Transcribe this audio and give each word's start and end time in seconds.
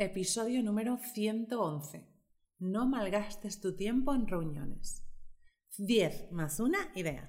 Episodio 0.00 0.62
número 0.62 0.96
111. 0.96 2.06
No 2.60 2.86
malgastes 2.86 3.60
tu 3.60 3.74
tiempo 3.74 4.14
en 4.14 4.28
reuniones. 4.28 5.02
10 5.76 6.30
más 6.30 6.60
una 6.60 6.92
idea. 6.94 7.24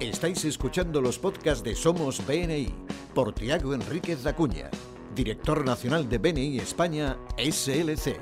Estáis 0.00 0.44
escuchando 0.44 1.00
los 1.00 1.16
podcasts 1.20 1.62
de 1.62 1.76
Somos 1.76 2.26
BNI 2.26 2.74
por 3.14 3.32
Tiago 3.32 3.74
Enríquez 3.74 4.26
Acuña, 4.26 4.72
director 5.14 5.64
nacional 5.64 6.08
de 6.08 6.18
BNI 6.18 6.58
España 6.58 7.16
SLC. 7.36 8.16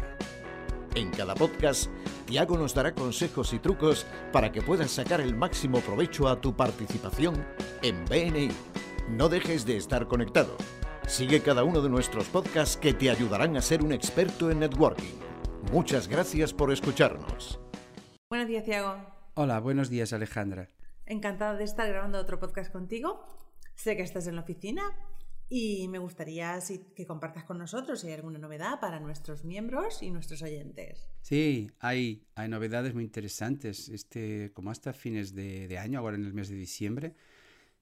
En 0.96 1.10
cada 1.12 1.34
podcast, 1.34 1.90
Tiago 2.26 2.58
nos 2.58 2.74
dará 2.74 2.94
consejos 2.94 3.54
y 3.54 3.58
trucos 3.58 4.04
para 4.34 4.52
que 4.52 4.60
puedas 4.60 4.90
sacar 4.90 5.22
el 5.22 5.34
máximo 5.34 5.80
provecho 5.80 6.28
a 6.28 6.42
tu 6.42 6.54
participación 6.54 7.42
en 7.80 8.04
BNI. 8.04 8.50
No 9.08 9.30
dejes 9.30 9.64
de 9.64 9.78
estar 9.78 10.06
conectado 10.08 10.58
Sigue 11.06 11.40
cada 11.40 11.62
uno 11.62 11.80
de 11.82 11.88
nuestros 11.88 12.28
podcasts 12.28 12.76
que 12.76 12.92
te 12.92 13.10
ayudarán 13.10 13.56
a 13.56 13.62
ser 13.62 13.80
un 13.84 13.92
experto 13.92 14.50
en 14.50 14.58
networking. 14.58 15.14
Muchas 15.70 16.08
gracias 16.08 16.52
por 16.52 16.72
escucharnos. 16.72 17.60
Buenos 18.28 18.48
días, 18.48 18.64
Tiago. 18.64 18.96
Hola, 19.34 19.60
buenos 19.60 19.88
días, 19.88 20.12
Alejandra. 20.12 20.68
Encantada 21.06 21.56
de 21.56 21.62
estar 21.62 21.88
grabando 21.88 22.18
otro 22.18 22.40
podcast 22.40 22.72
contigo. 22.72 23.24
Sé 23.76 23.96
que 23.96 24.02
estás 24.02 24.26
en 24.26 24.34
la 24.34 24.40
oficina 24.40 24.82
y 25.48 25.86
me 25.86 25.98
gustaría 25.98 26.58
que 26.96 27.06
compartas 27.06 27.44
con 27.44 27.58
nosotros 27.58 28.00
si 28.00 28.08
hay 28.08 28.14
alguna 28.14 28.40
novedad 28.40 28.80
para 28.80 28.98
nuestros 28.98 29.44
miembros 29.44 30.02
y 30.02 30.10
nuestros 30.10 30.42
oyentes. 30.42 31.08
Sí, 31.22 31.70
hay, 31.78 32.26
hay 32.34 32.48
novedades 32.48 32.94
muy 32.94 33.04
interesantes. 33.04 33.88
Este, 33.90 34.52
como 34.52 34.72
hasta 34.72 34.92
fines 34.92 35.36
de, 35.36 35.68
de 35.68 35.78
año, 35.78 36.00
ahora 36.00 36.16
en 36.16 36.24
el 36.24 36.34
mes 36.34 36.48
de 36.48 36.56
diciembre, 36.56 37.14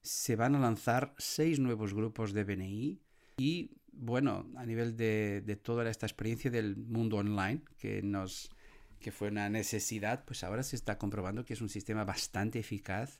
se 0.03 0.35
van 0.35 0.53
a 0.53 0.59
lanzar 0.59 1.15
seis 1.17 1.59
nuevos 1.59 1.95
grupos 1.95 2.31
de 2.31 2.43
BNI 2.43 3.04
y 3.37 3.71
bueno, 3.91 4.45
a 4.55 4.65
nivel 4.65 4.95
de, 4.97 5.59
toda 5.63 5.89
esta 5.89 6.05
experiencia 6.05 6.51
del 6.51 6.75
mundo 6.75 7.17
online 7.17 7.61
que 7.77 8.01
nos 8.01 8.51
que 8.99 9.11
fue 9.11 9.27
una 9.27 9.49
necesidad, 9.49 10.25
pues 10.25 10.43
ahora 10.43 10.63
se 10.63 10.75
está 10.75 10.97
comprobando 10.97 11.45
que 11.45 11.53
es 11.53 11.61
un 11.61 11.69
sistema 11.69 12.05
bastante 12.05 12.59
eficaz. 12.59 13.19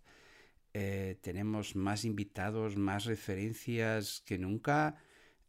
Eh, 0.73 1.19
tenemos 1.21 1.75
más 1.75 2.05
invitados, 2.05 2.75
más 2.75 3.05
referencias 3.05 4.23
que 4.25 4.39
nunca. 4.39 4.95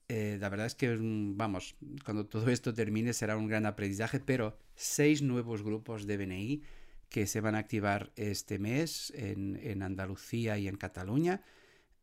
Eh, 0.09 0.37
la 0.39 0.51
verdad 0.51 0.67
es 0.67 0.75
que, 0.75 0.95
vamos, 1.01 1.77
cuando 2.05 2.27
todo 2.27 2.51
esto 2.51 2.75
termine 2.75 3.15
será 3.15 3.37
un 3.37 3.47
gran 3.47 3.65
aprendizaje, 3.65 4.21
pero 4.21 4.59
seis 4.75 5.23
nuevos 5.23 5.63
grupos 5.63 6.07
de 6.07 6.19
BNI 6.19 6.63
que 7.09 7.27
se 7.27 7.41
van 7.41 7.55
a 7.55 7.59
activar 7.59 8.13
este 8.17 8.59
mes 8.59 9.13
en, 9.17 9.59
en 9.63 9.83
Andalucía 9.83 10.59
y 10.59 10.69
en 10.69 10.77
Cataluña. 10.77 11.43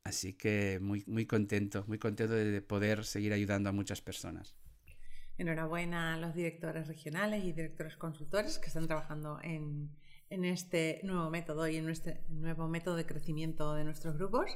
Así 0.04 0.34
que 0.34 0.80
muy, 0.82 1.04
muy 1.08 1.26
contento, 1.26 1.86
muy 1.88 1.98
contento 1.98 2.34
de 2.34 2.62
poder 2.62 3.06
seguir 3.06 3.32
ayudando 3.34 3.70
a 3.70 3.72
muchas 3.72 4.02
personas. 4.02 4.56
Enhorabuena 5.38 6.14
a 6.14 6.18
los 6.18 6.36
directores 6.36 6.88
regionales 6.88 7.44
y 7.44 7.54
directores 7.54 7.96
consultores 7.96 8.60
que 8.60 8.68
están 8.68 8.86
trabajando 8.86 9.40
en, 9.42 9.90
en 10.30 10.46
este 10.46 11.00
nuevo 11.04 11.30
método 11.30 11.68
y 11.68 11.78
en 11.78 11.90
este 11.90 12.24
nuevo 12.30 12.68
método 12.68 12.98
de 12.98 13.06
crecimiento 13.06 13.74
de 13.76 13.86
nuestros 13.86 14.18
grupos. 14.18 14.52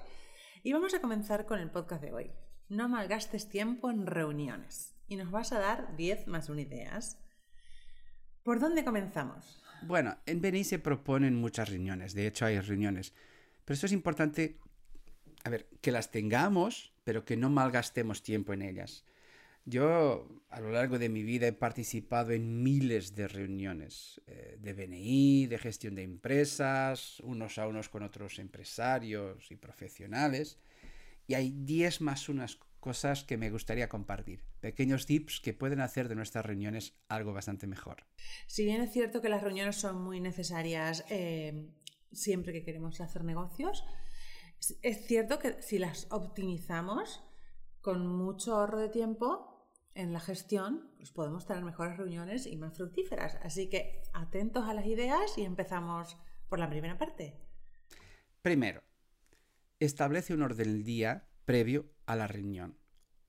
Y 0.63 0.73
vamos 0.73 0.93
a 0.93 1.01
comenzar 1.01 1.45
con 1.45 1.59
el 1.59 1.71
podcast 1.71 2.03
de 2.03 2.13
hoy. 2.13 2.31
No 2.67 2.89
malgastes 2.89 3.47
tiempo 3.47 3.89
en 3.89 4.05
reuniones. 4.05 4.95
Y 5.07 5.15
nos 5.15 5.31
vas 5.31 5.53
a 5.53 5.59
dar 5.59 5.95
10 5.95 6.27
más 6.27 6.49
1 6.49 6.59
ideas. 6.59 7.17
¿Por 8.43 8.59
dónde 8.59 8.83
comenzamos? 8.83 9.63
Bueno, 9.83 10.17
en 10.25 10.41
BNI 10.41 10.63
se 10.65 10.79
proponen 10.79 11.35
muchas 11.35 11.69
reuniones. 11.69 12.13
De 12.13 12.27
hecho, 12.27 12.45
hay 12.45 12.59
reuniones. 12.59 13.13
Pero 13.63 13.75
eso 13.75 13.85
es 13.85 13.93
importante 13.93 14.59
a 15.47 15.49
ver, 15.49 15.67
que 15.81 15.91
las 15.91 16.11
tengamos, 16.11 16.93
pero 17.03 17.23
que 17.25 17.37
no 17.37 17.49
malgastemos 17.49 18.21
tiempo 18.21 18.53
en 18.53 18.61
ellas. 18.61 19.05
Yo 19.65 20.27
a 20.49 20.59
lo 20.61 20.71
largo 20.71 20.99
de 20.99 21.09
mi 21.09 21.23
vida 21.23 21.47
he 21.47 21.53
participado 21.53 22.31
en 22.31 22.63
miles 22.63 23.15
de 23.15 23.27
reuniones 23.27 24.21
eh, 24.27 24.57
de 24.59 24.73
BNI, 24.73 25.47
de 25.47 25.57
gestión 25.57 25.95
de 25.95 26.03
empresas, 26.03 27.19
unos 27.21 27.57
a 27.57 27.67
unos 27.67 27.89
con 27.89 28.03
otros 28.03 28.39
empresarios 28.39 29.51
y 29.51 29.55
profesionales, 29.55 30.59
y 31.27 31.33
hay 31.33 31.51
10 31.51 32.01
más 32.01 32.29
unas 32.29 32.59
cosas 32.79 33.23
que 33.23 33.37
me 33.37 33.49
gustaría 33.49 33.89
compartir, 33.89 34.43
pequeños 34.61 35.05
tips 35.05 35.41
que 35.41 35.53
pueden 35.53 35.81
hacer 35.81 36.07
de 36.07 36.15
nuestras 36.15 36.45
reuniones 36.45 36.93
algo 37.09 37.33
bastante 37.33 37.67
mejor. 37.67 38.05
Si 38.47 38.63
bien 38.63 38.81
es 38.81 38.91
cierto 38.91 39.21
que 39.21 39.29
las 39.29 39.43
reuniones 39.43 39.75
son 39.75 40.01
muy 40.01 40.21
necesarias 40.21 41.03
eh, 41.09 41.67
siempre 42.11 42.53
que 42.53 42.63
queremos 42.63 43.01
hacer 43.01 43.23
negocios, 43.23 43.83
es 44.81 45.05
cierto 45.05 45.39
que 45.39 45.61
si 45.61 45.79
las 45.79 46.07
optimizamos 46.11 47.23
con 47.81 48.07
mucho 48.07 48.55
ahorro 48.55 48.79
de 48.79 48.89
tiempo 48.89 49.71
en 49.93 50.13
la 50.13 50.19
gestión, 50.19 50.91
pues 50.97 51.11
podemos 51.11 51.45
tener 51.45 51.63
mejores 51.63 51.97
reuniones 51.97 52.45
y 52.45 52.55
más 52.55 52.75
fructíferas. 52.75 53.35
Así 53.43 53.69
que 53.69 54.03
atentos 54.13 54.67
a 54.67 54.73
las 54.73 54.85
ideas 54.85 55.37
y 55.37 55.43
empezamos 55.43 56.17
por 56.49 56.59
la 56.59 56.69
primera 56.69 56.97
parte. 56.97 57.39
Primero, 58.41 58.83
establece 59.79 60.33
un 60.33 60.43
orden 60.43 60.57
del 60.57 60.83
día 60.83 61.27
previo 61.45 61.85
a 62.05 62.15
la 62.15 62.27
reunión 62.27 62.77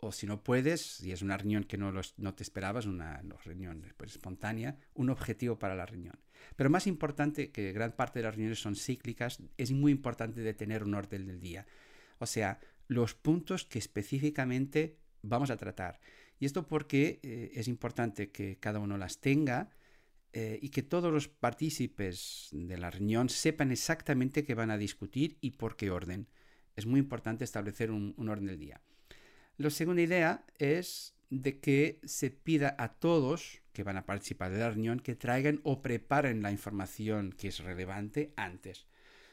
o 0.00 0.12
si 0.12 0.26
no 0.26 0.42
puedes, 0.42 0.81
si 0.81 1.10
es 1.10 1.22
una 1.22 1.36
reunión 1.36 1.64
que 1.64 1.76
no, 1.76 1.92
te 1.92 2.42
esperabas, 2.42 2.86
una 2.86 3.20
reunión 3.44 3.84
pues, 3.97 4.12
espontánea, 4.12 4.76
un 4.94 5.10
objetivo 5.10 5.59
para 5.59 5.75
la 5.75 5.86
reunión. 5.86 6.19
Pero 6.56 6.70
más 6.70 6.86
importante, 6.86 7.50
que 7.50 7.72
gran 7.72 7.92
parte 7.92 8.20
de 8.20 8.25
las 8.25 8.34
reuniones 8.34 8.60
son 8.60 8.76
cíclicas, 8.76 9.42
es 9.56 9.72
muy 9.72 9.91
importante 9.91 10.41
de 10.41 10.54
tener 10.54 10.84
un 10.84 10.94
orden 10.94 11.26
del 11.26 11.41
día. 11.41 11.66
O 12.19 12.26
sea, 12.26 12.60
los 12.87 13.14
puntos 13.14 13.64
que 13.64 13.81
específicamente 13.81 14.98
vamos 15.22 15.50
a 15.50 15.56
tratar. 15.56 16.00
Y 16.38 16.47
esto 16.47 16.69
porque 16.69 17.19
eh, 17.25 17.50
es 17.54 17.66
importante 17.66 18.31
que 18.31 18.56
cada 18.58 18.78
uno 18.78 18.97
las 18.98 19.20
tenga 19.20 19.70
eh, 20.32 20.60
y 20.62 20.69
que 20.69 20.84
todos 20.84 21.12
los 21.12 21.26
partícipes 21.26 22.50
de 22.53 22.78
la 22.78 22.92
reunión 22.92 23.28
sepan 23.28 23.72
exactamente 23.72 24.44
qué 24.44 24.54
van 24.54 24.70
a 24.70 24.78
discutir 24.78 25.38
y 25.41 25.53
por 25.53 25.75
qué 25.75 25.91
orden. 25.91 26.28
Es 26.76 26.87
muy 26.87 27.00
importante 27.00 27.42
establecer 27.42 27.91
un 27.91 28.28
orden 28.28 28.47
del 28.47 28.60
día. 28.60 28.81
La 29.58 29.70
segunda 29.70 30.02
idea 30.02 30.44
es 30.58 31.14
de 31.30 31.58
que 31.58 32.00
se 32.04 32.30
pida 32.30 32.76
a 32.78 32.94
todos 32.94 33.60
que 33.72 33.82
van 33.82 33.96
a 33.96 34.06
participar 34.06 34.52
de 34.52 34.60
la 34.60 34.70
reunión 34.70 35.00
que 35.00 35.16
traigan 35.16 35.60
o 35.64 35.82
preparen 35.82 36.42
la 36.42 36.52
información 36.52 37.32
que 37.32 37.48
es 37.48 37.58
relevante 37.58 38.32
antes. 38.36 38.86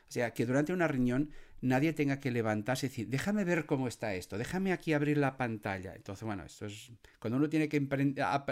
O 0.08 0.12
sea, 0.12 0.34
que 0.34 0.48
durante 0.48 0.74
una 0.74 0.88
reunión 0.88 1.30
nadie 1.62 1.94
tenga 1.94 2.20
que 2.20 2.32
levantarse 2.32 2.88
y 2.88 2.90
decir, 2.90 3.08
déjame 3.08 3.44
ver 3.44 3.68
cómo 3.68 3.88
está 3.88 4.16
esto, 4.16 4.38
déjame 4.38 4.72
aquí 4.72 4.94
abrir 4.94 5.18
la 5.18 5.38
pantalla. 5.38 5.96
Entonces, 5.96 6.24
bueno, 6.24 6.44
esto 6.44 6.66
es 6.66 6.92
cuando 7.20 7.38
uno 7.38 7.48
tiene 7.48 7.70
que 7.70 7.88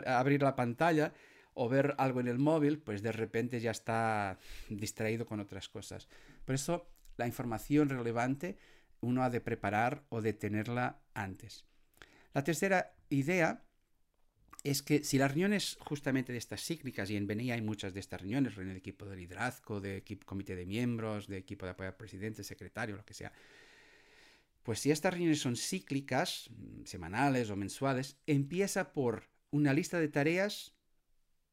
abrir 0.05 0.41
la 0.43 0.55
pantalla 0.55 1.11
o 1.55 1.69
ver 1.69 1.95
algo 1.97 2.19
en 2.19 2.27
el 2.27 2.37
móvil, 2.37 2.79
pues 2.79 3.01
de 3.01 3.11
repente 3.11 3.59
ya 3.59 3.71
está 3.71 4.37
distraído 4.69 5.25
con 5.25 5.39
otras 5.39 5.69
cosas. 5.69 6.07
Por 6.45 6.53
eso, 6.55 6.87
la 7.17 7.27
información 7.27 7.89
relevante 7.89 8.57
uno 9.03 9.23
ha 9.23 9.29
de 9.29 9.41
preparar 9.41 10.05
o 10.09 10.21
de 10.21 10.33
tenerla 10.33 11.01
antes. 11.13 11.65
La 12.33 12.43
tercera 12.43 12.95
idea 13.09 13.63
es 14.63 14.81
que 14.81 15.03
si 15.03 15.17
las 15.17 15.31
reuniones 15.31 15.77
justamente 15.81 16.31
de 16.31 16.37
estas 16.37 16.63
cíclicas, 16.63 17.09
y 17.09 17.17
en 17.17 17.27
BNI 17.27 17.51
hay 17.51 17.61
muchas 17.61 17.93
de 17.93 17.99
estas 17.99 18.21
reuniones, 18.21 18.55
reunión 18.55 18.75
de 18.75 18.79
equipo 18.79 19.05
de 19.05 19.17
liderazgo, 19.17 19.81
de 19.81 19.97
equipo, 19.97 20.25
comité 20.25 20.55
de 20.55 20.65
miembros, 20.65 21.27
de 21.27 21.37
equipo 21.37 21.65
de 21.65 21.71
apoyo 21.71 21.89
al 21.89 21.97
presidente, 21.97 22.43
secretario, 22.43 22.95
lo 22.95 23.05
que 23.05 23.13
sea, 23.13 23.33
pues 24.63 24.79
si 24.79 24.91
estas 24.91 25.13
reuniones 25.13 25.41
son 25.41 25.57
cíclicas, 25.57 26.49
mm, 26.49 26.85
semanales 26.85 27.49
o 27.49 27.57
mensuales, 27.57 28.17
empieza 28.25 28.93
por 28.93 29.29
una 29.51 29.73
lista 29.73 29.99
de 29.99 30.07
tareas 30.07 30.73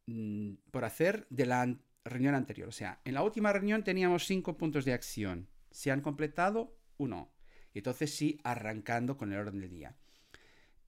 mm, 0.07 0.55
por 0.71 0.85
hacer 0.85 1.27
de 1.31 1.47
la 1.47 1.79
reunión 2.05 2.35
anterior. 2.35 2.69
O 2.69 2.73
sea, 2.73 3.01
en 3.05 3.15
la 3.15 3.23
última 3.23 3.53
reunión 3.53 3.85
teníamos 3.85 4.27
cinco 4.27 4.57
puntos 4.57 4.85
de 4.85 4.93
acción. 4.93 5.49
¿Se 5.71 5.91
han 5.91 6.01
completado? 6.01 6.77
Uno. 6.97 7.33
Y 7.75 7.79
entonces 7.79 8.15
sí, 8.15 8.41
arrancando 8.45 9.17
con 9.17 9.33
el 9.33 9.39
orden 9.39 9.61
del 9.61 9.71
día. 9.71 9.97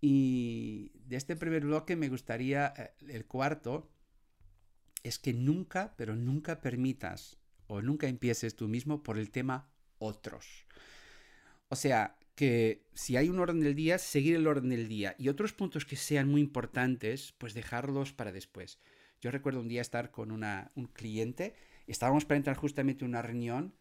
Y 0.01 0.91
de 1.07 1.17
este 1.17 1.37
primer 1.37 1.65
bloque 1.65 1.95
me 1.97 2.09
gustaría, 2.09 2.73
eh, 2.77 2.91
el 3.09 3.25
cuarto, 3.27 3.89
es 5.03 5.19
que 5.19 5.33
nunca, 5.33 5.95
pero 5.97 6.17
nunca 6.17 6.61
permitas 6.61 7.39
o 7.67 7.83
nunca 7.83 8.09
empieces 8.09 8.57
tú 8.57 8.69
mismo 8.69 9.03
por 9.03 9.19
el 9.19 9.31
tema 9.31 9.71
otros. 9.99 10.67
O 11.69 11.77
sea, 11.77 12.19
que 12.35 12.85
si 12.95 13.17
hay 13.17 13.29
un 13.29 13.39
orden 13.39 13.61
del 13.61 13.75
día, 13.75 13.99
seguir 13.99 14.37
el 14.37 14.47
orden 14.47 14.71
del 14.71 14.89
día 14.89 15.15
y 15.19 15.29
otros 15.29 15.53
puntos 15.53 15.85
que 15.85 15.97
sean 15.97 16.29
muy 16.29 16.41
importantes, 16.41 17.33
pues 17.39 17.55
dejarlos 17.55 18.13
para 18.13 18.33
después. 18.33 18.79
Yo 19.21 19.31
recuerdo 19.31 19.61
un 19.61 19.69
día 19.69 19.81
estar 19.81 20.11
con 20.11 20.33
una, 20.33 20.73
un 20.75 20.87
cliente, 20.87 21.55
estábamos 21.87 22.25
para 22.25 22.39
entrar 22.39 22.57
justamente 22.57 23.05
en 23.05 23.11
una 23.11 23.23
reunión 23.23 23.75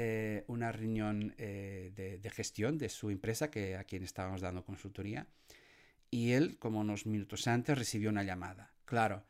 eh, 0.00 0.44
una 0.46 0.70
reunión 0.70 1.34
eh, 1.38 1.90
de, 2.22 2.30
gestión 2.30 2.78
de 2.78 2.88
su 2.88 3.10
empresa 3.10 3.50
que, 3.50 3.74
a 3.74 3.82
quien 3.82 4.04
estábamos 4.04 4.40
dando 4.40 4.64
consultoría 4.64 5.26
y 6.08 6.34
él, 6.34 6.56
como 6.60 6.78
unos 6.78 7.04
minutos 7.04 7.48
antes, 7.48 7.76
recibió 7.76 8.08
una 8.10 8.22
llamada. 8.22 8.72
Claro, 8.84 9.24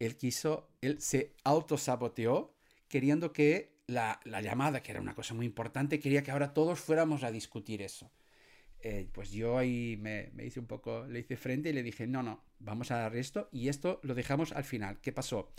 él 0.00 0.16
quiso, 0.16 0.72
él 0.80 1.00
se 1.00 1.36
autosaboteó 1.44 2.52
queriendo 2.88 3.32
que 3.32 3.76
la, 3.86 4.18
la, 4.24 4.40
llamada, 4.40 4.82
que 4.82 4.90
era 4.90 5.00
una 5.00 5.14
cosa 5.14 5.34
muy 5.34 5.46
importante, 5.46 6.00
quería 6.00 6.24
que 6.24 6.32
ahora 6.32 6.52
todos 6.52 6.80
fuéramos 6.80 7.22
a 7.22 7.30
discutir 7.30 7.80
eso. 7.80 8.10
eh, 8.80 9.08
pues 9.12 9.30
yo 9.30 9.56
ahí 9.56 9.96
me, 10.00 10.30
me, 10.34 10.44
hice 10.44 10.58
un 10.58 10.66
poco, 10.66 11.06
le 11.06 11.20
hice 11.20 11.36
frente 11.36 11.70
y 11.70 11.72
le 11.72 11.84
dije, 11.84 12.08
no, 12.08 12.24
no, 12.24 12.42
vamos 12.58 12.90
a 12.90 12.96
dar 12.98 13.14
esto 13.16 13.48
y 13.52 13.68
esto 13.68 14.00
lo 14.02 14.16
dejamos 14.16 14.50
al 14.52 14.64
final. 14.64 15.00
¿Qué 15.00 15.12
pasó? 15.12 15.52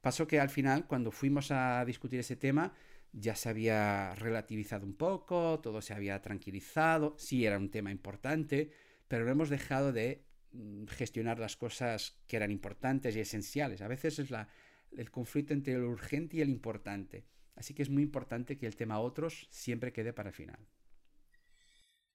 Pasó 0.00 0.26
que 0.26 0.40
al 0.40 0.48
final, 0.50 0.86
cuando 0.86 1.10
fuimos 1.10 1.50
a 1.50 1.84
discutir 1.84 2.20
ese 2.20 2.36
tema, 2.36 2.72
ya 3.18 3.34
se 3.34 3.48
había 3.48 4.14
relativizado 4.14 4.84
un 4.84 4.94
poco, 4.94 5.58
todo 5.60 5.80
se 5.80 5.94
había 5.94 6.20
tranquilizado, 6.20 7.14
sí 7.18 7.46
era 7.46 7.56
un 7.56 7.70
tema 7.70 7.90
importante, 7.90 8.70
pero 9.08 9.24
no 9.24 9.30
hemos 9.30 9.48
dejado 9.48 9.92
de 9.92 10.26
mm, 10.52 10.84
gestionar 10.88 11.38
las 11.38 11.56
cosas 11.56 12.20
que 12.26 12.36
eran 12.36 12.50
importantes 12.50 13.16
y 13.16 13.20
esenciales. 13.20 13.80
A 13.80 13.88
veces 13.88 14.18
es 14.18 14.30
la, 14.30 14.48
el 14.94 15.10
conflicto 15.10 15.54
entre 15.54 15.78
lo 15.78 15.88
urgente 15.88 16.36
y 16.36 16.40
el 16.42 16.50
importante. 16.50 17.24
Así 17.54 17.72
que 17.72 17.82
es 17.82 17.88
muy 17.88 18.02
importante 18.02 18.58
que 18.58 18.66
el 18.66 18.76
tema 18.76 19.00
otros 19.00 19.48
siempre 19.50 19.94
quede 19.94 20.12
para 20.12 20.28
el 20.28 20.34
final. 20.34 20.58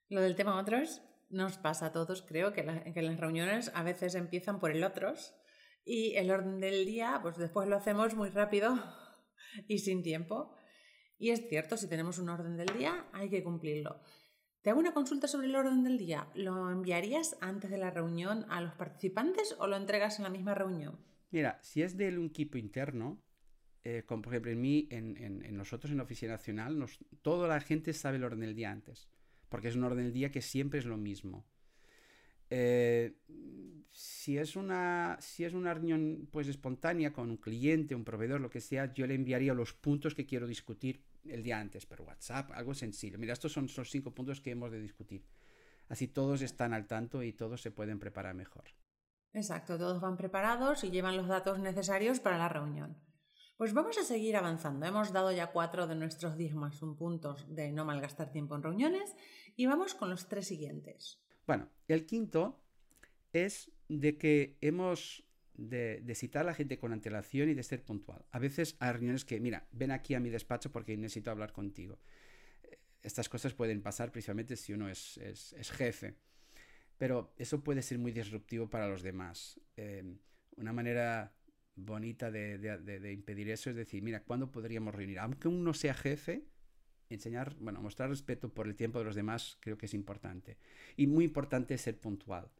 Lo 0.07 0.21
del 0.21 0.35
tema 0.35 0.59
otros 0.59 1.01
nos 1.31 1.57
pasa 1.57 1.87
a 1.87 1.91
todos, 1.91 2.21
creo, 2.21 2.53
que, 2.53 2.63
que 2.93 3.01
las 3.01 3.19
reuniones 3.19 3.71
a 3.73 3.81
veces 3.81 4.13
empiezan 4.13 4.59
por 4.59 4.69
el 4.69 4.83
otros 4.83 5.33
y 5.83 6.13
el 6.15 6.29
orden 6.29 6.59
del 6.59 6.85
día, 6.85 7.17
pues 7.23 7.37
después 7.37 7.67
lo 7.67 7.77
hacemos 7.77 8.13
muy 8.13 8.29
rápido 8.29 8.75
y 9.67 9.79
sin 9.79 10.03
tiempo. 10.03 10.53
Y 11.21 11.29
es 11.29 11.47
cierto, 11.47 11.77
si 11.77 11.87
tenemos 11.87 12.17
un 12.17 12.29
orden 12.29 12.57
del 12.57 12.75
día, 12.77 13.05
hay 13.13 13.29
que 13.29 13.43
cumplirlo. 13.43 13.99
Te 14.61 14.71
hago 14.71 14.79
una 14.79 14.93
consulta 14.93 15.27
sobre 15.27 15.47
el 15.47 15.55
orden 15.55 15.83
del 15.83 15.97
día. 15.97 16.27
¿Lo 16.33 16.69
enviarías 16.69 17.37
antes 17.41 17.69
de 17.69 17.77
la 17.77 17.91
reunión 17.91 18.45
a 18.49 18.59
los 18.59 18.73
participantes 18.73 19.55
o 19.59 19.67
lo 19.67 19.77
entregas 19.77 20.17
en 20.17 20.23
la 20.23 20.29
misma 20.29 20.55
reunión? 20.55 20.99
Mira, 21.29 21.59
si 21.61 21.83
es 21.83 21.95
de 21.95 22.17
un 22.17 22.25
equipo 22.25 22.57
interno, 22.57 23.21
eh, 23.83 24.03
como 24.05 24.23
por 24.23 24.33
ejemplo 24.33 24.51
en 24.51 24.61
mí, 24.61 24.87
en, 24.89 25.55
nosotros 25.55 25.91
en 25.91 25.97
la 25.97 26.03
Oficina 26.03 26.33
Nacional, 26.33 26.83
toda 27.21 27.47
la 27.47 27.61
gente 27.61 27.93
sabe 27.93 28.17
el 28.17 28.23
orden 28.23 28.39
del 28.39 28.55
día 28.55 28.71
antes 28.71 29.07
porque 29.51 29.67
es 29.67 29.75
un 29.75 29.83
orden 29.83 30.05
del 30.05 30.13
día 30.13 30.31
que 30.31 30.41
siempre 30.41 30.79
es 30.79 30.85
lo 30.85 30.95
mismo. 30.95 31.45
Eh, 32.49 33.17
si, 33.89 34.37
es 34.37 34.55
una, 34.55 35.17
si 35.19 35.43
es 35.43 35.53
una 35.53 35.73
reunión 35.73 36.29
pues, 36.31 36.47
espontánea 36.47 37.11
con 37.11 37.29
un 37.29 37.35
cliente, 37.35 37.93
un 37.93 38.05
proveedor, 38.05 38.39
lo 38.39 38.49
que 38.49 38.61
sea, 38.61 38.93
yo 38.93 39.05
le 39.05 39.13
enviaría 39.13 39.53
los 39.53 39.73
puntos 39.73 40.15
que 40.15 40.25
quiero 40.25 40.47
discutir 40.47 41.03
el 41.25 41.43
día 41.43 41.59
antes, 41.59 41.85
pero 41.85 42.03
WhatsApp, 42.03 42.51
algo 42.51 42.73
sencillo. 42.73 43.17
Mira, 43.17 43.33
estos 43.33 43.51
son 43.51 43.67
los 43.75 43.89
cinco 43.89 44.13
puntos 44.13 44.41
que 44.41 44.51
hemos 44.51 44.71
de 44.71 44.79
discutir. 44.79 45.25
Así 45.89 46.07
todos 46.07 46.41
están 46.41 46.73
al 46.73 46.87
tanto 46.87 47.23
y 47.23 47.33
todos 47.33 47.61
se 47.61 47.71
pueden 47.71 47.99
preparar 47.99 48.33
mejor. 48.33 48.65
Exacto, 49.33 49.77
todos 49.77 50.01
van 50.01 50.17
preparados 50.17 50.83
y 50.83 50.91
llevan 50.91 51.17
los 51.17 51.27
datos 51.27 51.59
necesarios 51.59 52.19
para 52.19 52.37
la 52.37 52.49
reunión. 52.49 52.97
Pues 53.57 53.73
vamos 53.73 53.97
a 53.97 54.03
seguir 54.03 54.35
avanzando. 54.35 54.85
Hemos 54.85 55.13
dado 55.13 55.31
ya 55.31 55.51
cuatro 55.51 55.87
de 55.87 55.95
nuestros 55.95 56.35
10 56.35 56.55
más 56.55 56.81
un 56.81 56.95
puntos 56.95 57.45
de 57.53 57.71
no 57.71 57.85
malgastar 57.85 58.31
tiempo 58.31 58.55
en 58.55 58.63
reuniones 58.63 59.15
y 59.55 59.67
vamos 59.67 59.93
con 59.93 60.09
los 60.09 60.27
tres 60.27 60.47
siguientes. 60.47 61.21
Bueno, 61.45 61.69
el 61.87 62.05
quinto 62.05 62.59
es 63.33 63.71
de 63.87 64.17
que 64.17 64.57
hemos 64.61 65.23
de, 65.55 66.15
citar 66.15 66.41
a 66.43 66.45
la 66.45 66.53
gente 66.53 66.77
con 66.77 66.93
antelación 66.93 67.49
y 67.49 67.53
de 67.53 67.63
ser 67.63 67.83
puntual. 67.83 68.25
A 68.31 68.39
veces 68.39 68.75
hay 68.79 68.91
reuniones 68.93 69.25
que, 69.25 69.39
mira, 69.39 69.67
ven 69.71 69.91
aquí 69.91 70.13
a 70.13 70.19
mi 70.19 70.29
despacho 70.29 70.71
porque 70.71 70.95
necesito 70.97 71.31
hablar 71.31 71.51
contigo. 71.51 71.99
Estas 73.01 73.29
cosas 73.29 73.53
pueden 73.53 73.81
pasar 73.81 74.11
precisamente 74.11 74.55
si 74.55 74.73
uno 74.73 74.89
es, 74.89 75.19
jefe, 75.73 76.15
pero 76.97 77.33
eso 77.37 77.63
puede 77.63 77.81
ser 77.81 77.97
muy 77.97 78.11
disruptivo 78.11 78.69
para 78.69 78.87
los 78.87 79.01
demás. 79.01 79.59
Eh, 79.75 80.03
una 80.57 80.73
manera 80.73 81.33
bonita 81.75 82.29
de, 82.29 83.11
impedir 83.11 83.49
eso 83.49 83.69
es 83.69 83.75
decir, 83.75 84.03
mira, 84.03 84.23
¿cuándo 84.23 84.51
podríamos 84.51 84.93
reunir? 84.93 85.19
Aunque 85.19 85.47
uno 85.47 85.73
sea 85.73 85.93
jefe, 85.93 86.45
enseñar, 87.09 87.55
bueno, 87.59 87.81
mostrar 87.81 88.09
respeto 88.09 88.53
por 88.53 88.67
el 88.67 88.75
tiempo 88.75 88.99
de 88.99 89.05
los 89.05 89.15
demás 89.15 89.57
creo 89.59 89.77
que 89.77 89.87
es 89.87 89.93
importante. 89.93 90.57
Y 90.95 91.07
muy 91.07 91.25
importante 91.25 91.73
es 91.73 91.81
ser 91.81 91.99
puntual. 91.99 92.51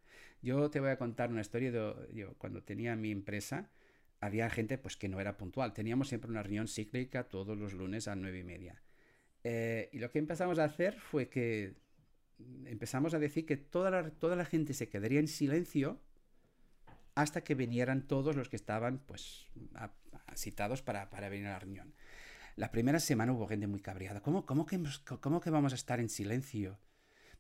Yo 0.42 0.70
te 0.70 0.80
voy 0.80 0.90
a 0.90 0.98
contar 0.98 1.30
una 1.30 1.42
historia 1.42 1.72
de 1.72 1.94
yo, 2.14 2.34
cuando 2.38 2.64
tenía 2.64 2.96
mi 2.96 3.12
empresa, 3.12 3.70
había 4.20 4.50
gente 4.50 4.78
pues 4.78 4.98
que 4.98 5.10
no 5.10 5.20
era 5.20 5.38
puntual. 5.38 5.74
Teníamos 5.74 6.10
siempre 6.10 6.30
una 6.30 6.44
reunión 6.44 6.68
cíclica 6.68 7.26
todos 7.26 7.58
los 7.58 7.74
lunes 7.74 8.08
a 8.08 8.16
nueve 8.16 8.40
y 8.40 8.44
media. 8.44 8.82
Eh, 9.44 9.90
y 9.92 10.00
lo 10.00 10.10
que 10.12 10.20
empezamos 10.20 10.60
a 10.60 10.66
hacer 10.66 11.00
fue 11.00 11.30
que 11.30 11.76
empezamos 12.66 13.14
a 13.14 13.20
decir 13.20 13.46
que 13.46 13.58
toda 13.58 14.12
toda 14.12 14.36
la 14.36 14.46
gente 14.46 14.74
se 14.74 14.90
quedaría 14.90 15.20
en 15.20 15.28
silencio 15.28 16.00
hasta 17.16 17.44
que 17.44 17.56
vinieran 17.56 18.08
todos 18.08 18.36
los 18.36 18.50
que 18.50 18.56
estaban 18.56 19.00
pues 19.00 19.48
citados 20.36 20.82
para, 20.82 21.08
venir 21.30 21.48
a 21.48 21.52
la 21.52 21.60
reunión. 21.60 21.94
La 22.56 22.72
primera 22.72 23.00
semana 23.00 23.34
hubo 23.34 23.48
gente 23.48 23.68
muy 23.68 23.82
cabreada. 23.82 24.22
¿Cómo, 24.22 24.46
cómo, 24.46 24.66
que, 24.66 24.80
cómo 25.20 25.42
que 25.42 25.50
vamos 25.50 25.72
a 25.74 25.76
estar 25.76 26.00
en 26.00 26.10
silencio? 26.10 26.78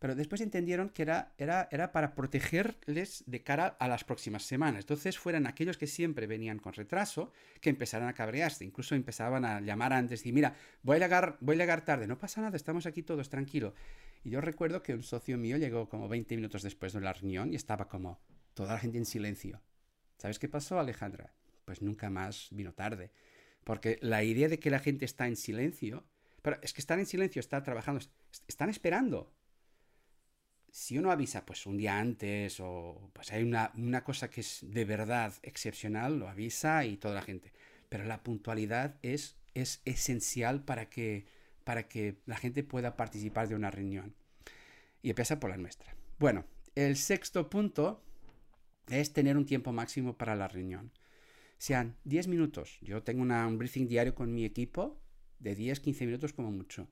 Pero 0.01 0.15
después 0.15 0.42
entendieron 0.42 0.89
que 0.89 1.03
era, 1.03 1.92
para 1.94 2.15
protegerles 2.15 3.24
de 3.27 3.44
cara 3.44 3.68
a 3.80 3.88
las 3.88 4.03
próximas 4.03 4.42
semanas. 4.42 4.86
Entonces 4.86 5.19
fueran 5.19 5.45
aquellos 5.45 5.77
que 5.77 5.86
siempre 5.86 6.25
venían 6.25 6.57
con 6.57 6.74
retraso 6.74 7.31
que 7.62 7.69
empezaran 7.69 8.07
a 8.07 8.13
cabrearse. 8.15 8.65
Incluso 8.65 8.95
empezaban 8.95 9.45
a 9.45 9.62
llamar 9.62 9.94
antes 9.94 10.25
y 10.25 10.31
mira, 10.33 10.56
voy 10.81 10.95
a 10.95 11.00
llegar, 11.01 11.38
a 11.39 11.53
llegar 11.53 11.86
tarde. 11.86 12.07
No 12.07 12.18
pasa 12.18 12.42
nada, 12.42 12.57
estamos 12.57 12.88
aquí 12.88 13.03
todos, 13.03 13.30
tranquilo. 13.30 13.75
Y 14.24 14.31
yo 14.31 14.42
recuerdo 14.42 14.81
que 14.81 14.95
un 14.95 15.03
socio 15.03 15.38
mío 15.38 15.57
llegó 15.57 15.88
como 15.88 16.09
20 16.09 16.36
minutos 16.36 16.63
después 16.63 16.94
de 16.94 17.01
la 17.01 17.13
reunión 17.13 17.53
y 17.53 17.56
estaba 17.56 17.88
como, 17.88 18.19
toda 18.56 18.74
la 18.74 18.80
gente 18.80 18.98
en 18.98 19.06
silencio. 19.06 19.62
¿Sabes 20.18 20.39
qué 20.39 20.50
pasó, 20.50 20.80
Alejandra? 20.80 21.36
Pues 21.63 21.83
nunca 21.83 22.09
más 22.09 22.48
vino 22.50 22.74
tarde. 22.74 23.12
Porque 23.63 24.00
la 24.01 24.24
idea 24.24 24.50
de 24.50 24.57
que 24.57 24.71
la 24.71 24.80
gente 24.80 25.06
está 25.06 25.27
en 25.27 25.36
silencio, 25.36 26.07
pero 26.42 26.57
es 26.63 26.74
que 26.74 26.81
están 26.81 26.98
en 26.98 27.06
silencio, 27.06 27.39
está 27.39 27.62
trabajando, 27.62 28.03
están 28.48 28.71
esperando. 28.71 29.31
Si 30.71 30.97
uno 30.97 31.12
avisa 31.12 31.45
pues 31.45 31.65
un 31.65 31.77
día 31.77 32.00
antes 32.00 32.59
o 32.62 33.12
pues 33.13 33.31
hay 33.31 33.44
una, 33.44 33.71
una 33.75 34.03
cosa 34.03 34.29
que 34.29 34.41
es 34.41 34.59
de 34.63 34.85
verdad 34.85 35.33
excepcional, 35.44 36.18
lo 36.18 36.29
avisa 36.29 36.85
y 36.85 36.97
toda 36.97 37.15
la 37.15 37.21
gente. 37.21 37.51
Pero 37.89 38.06
la 38.06 38.23
puntualidad 38.23 38.95
es, 39.01 39.35
es 39.53 39.81
esencial 39.83 40.63
para 40.63 40.89
que, 40.89 41.25
para 41.65 41.88
que 41.89 42.15
la 42.25 42.38
gente 42.38 42.63
pueda 42.63 42.95
participar 42.95 43.50
de 43.50 43.56
una 43.56 43.69
reunión. 43.69 44.15
Y 45.03 45.09
empieza 45.09 45.39
por 45.39 45.50
la 45.50 45.57
nuestra. 45.57 45.94
Bueno, 46.19 46.45
el 46.75 46.95
sexto 46.95 47.50
punto 47.50 48.01
es 48.88 49.12
tener 49.12 49.35
un 49.35 49.45
tiempo 49.45 49.74
máximo 49.74 50.17
para 50.17 50.35
la 50.35 50.47
reunión. 50.47 50.91
Sean 51.57 51.97
10 52.06 52.27
minutos. 52.27 52.77
Yo 52.81 53.03
tengo 53.03 53.21
un 53.24 53.57
briefing 53.57 53.88
diario 53.88 54.15
con 54.15 54.33
mi 54.33 54.45
equipo 54.45 54.97
de 55.39 55.57
10-15 55.57 56.06
minutos 56.06 56.33
como 56.33 56.51
mucho. 56.51 56.88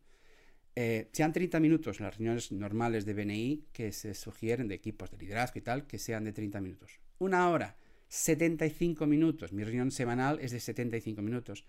Eh, 0.81 1.10
sean 1.12 1.34
30 1.34 1.60
minutos 1.60 2.00
las 2.00 2.16
reuniones 2.16 2.54
normales 2.54 3.04
de 3.04 3.14
BNI 3.14 3.66
que 3.74 3.92
se 3.92 4.14
sugieren 4.14 4.70
de 4.70 4.76
equipos 4.76 5.12
de 5.12 5.18
liderazgo 5.18 5.60
y 5.60 5.62
tal, 5.62 5.86
que 5.86 6.00
sean 6.00 6.24
de 6.24 6.31
30 6.31 6.62
minutos. 6.62 7.02
Una 7.18 7.50
hora, 7.50 7.76
75 8.08 9.06
minutos. 9.06 9.51
Mi 9.51 9.65
reunión 9.65 9.92
semanal 9.92 10.39
es 10.39 10.51
de 10.51 10.62
75 10.62 11.22
minutos. 11.22 11.65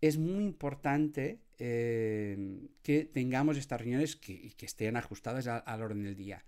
Es 0.00 0.18
muy 0.18 0.42
importante 0.42 1.38
eh, 1.60 2.66
que 2.82 3.04
tengamos 3.04 3.58
estas 3.58 3.80
reuniones 3.80 4.16
que, 4.16 4.52
que 4.56 4.66
estén 4.66 4.96
ajustadas 4.96 5.46
al 5.46 5.80
orden 5.80 6.02
del 6.02 6.16
día. 6.16 6.44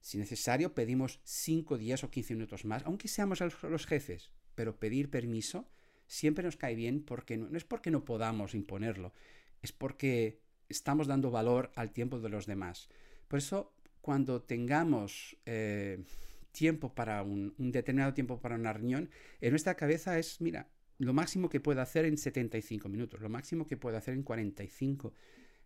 Si 0.00 0.18
necesario, 0.18 0.74
pedimos 0.74 1.18
5 1.24 1.76
días 1.76 2.04
o 2.04 2.10
15 2.12 2.34
minutos 2.34 2.64
más, 2.64 2.84
aunque 2.84 3.08
seamos 3.08 3.40
los 3.40 3.86
jefes, 3.86 4.30
pero 4.54 4.78
pedir 4.78 5.10
permiso 5.10 5.68
siempre 6.06 6.44
nos 6.44 6.56
cae 6.56 6.76
bien 6.76 7.02
porque 7.02 7.36
no, 7.36 7.56
es 7.56 7.64
porque 7.64 7.90
no 7.90 8.04
podamos 8.04 8.54
imponerlo, 8.54 9.12
es 9.60 9.72
porque 9.72 10.41
estamos 10.72 11.06
dando 11.06 11.30
valor 11.30 11.70
al 11.76 11.92
tiempo 11.92 12.18
de 12.18 12.28
los 12.28 12.46
demás. 12.46 12.88
Por 13.28 13.38
eso, 13.38 13.72
cuando 14.00 14.42
tengamos 14.42 15.36
eh, 15.46 16.02
tiempo 16.50 16.94
para 16.94 17.22
un, 17.22 17.54
determinado 17.58 18.12
tiempo 18.14 18.40
para 18.40 18.56
una 18.56 18.72
reunión, 18.72 19.10
en 19.40 19.50
nuestra 19.50 19.74
cabeza 19.74 20.18
es, 20.18 20.40
mira, 20.40 20.68
lo 20.98 21.12
máximo 21.12 21.48
que 21.48 21.60
puedo 21.60 21.80
hacer 21.80 22.04
en 22.04 22.18
75 22.18 22.88
minutos, 22.88 23.20
lo 23.20 23.28
máximo 23.28 23.66
que 23.66 23.76
puedo 23.76 23.96
hacer 23.96 24.14
en 24.14 24.22
45. 24.22 25.14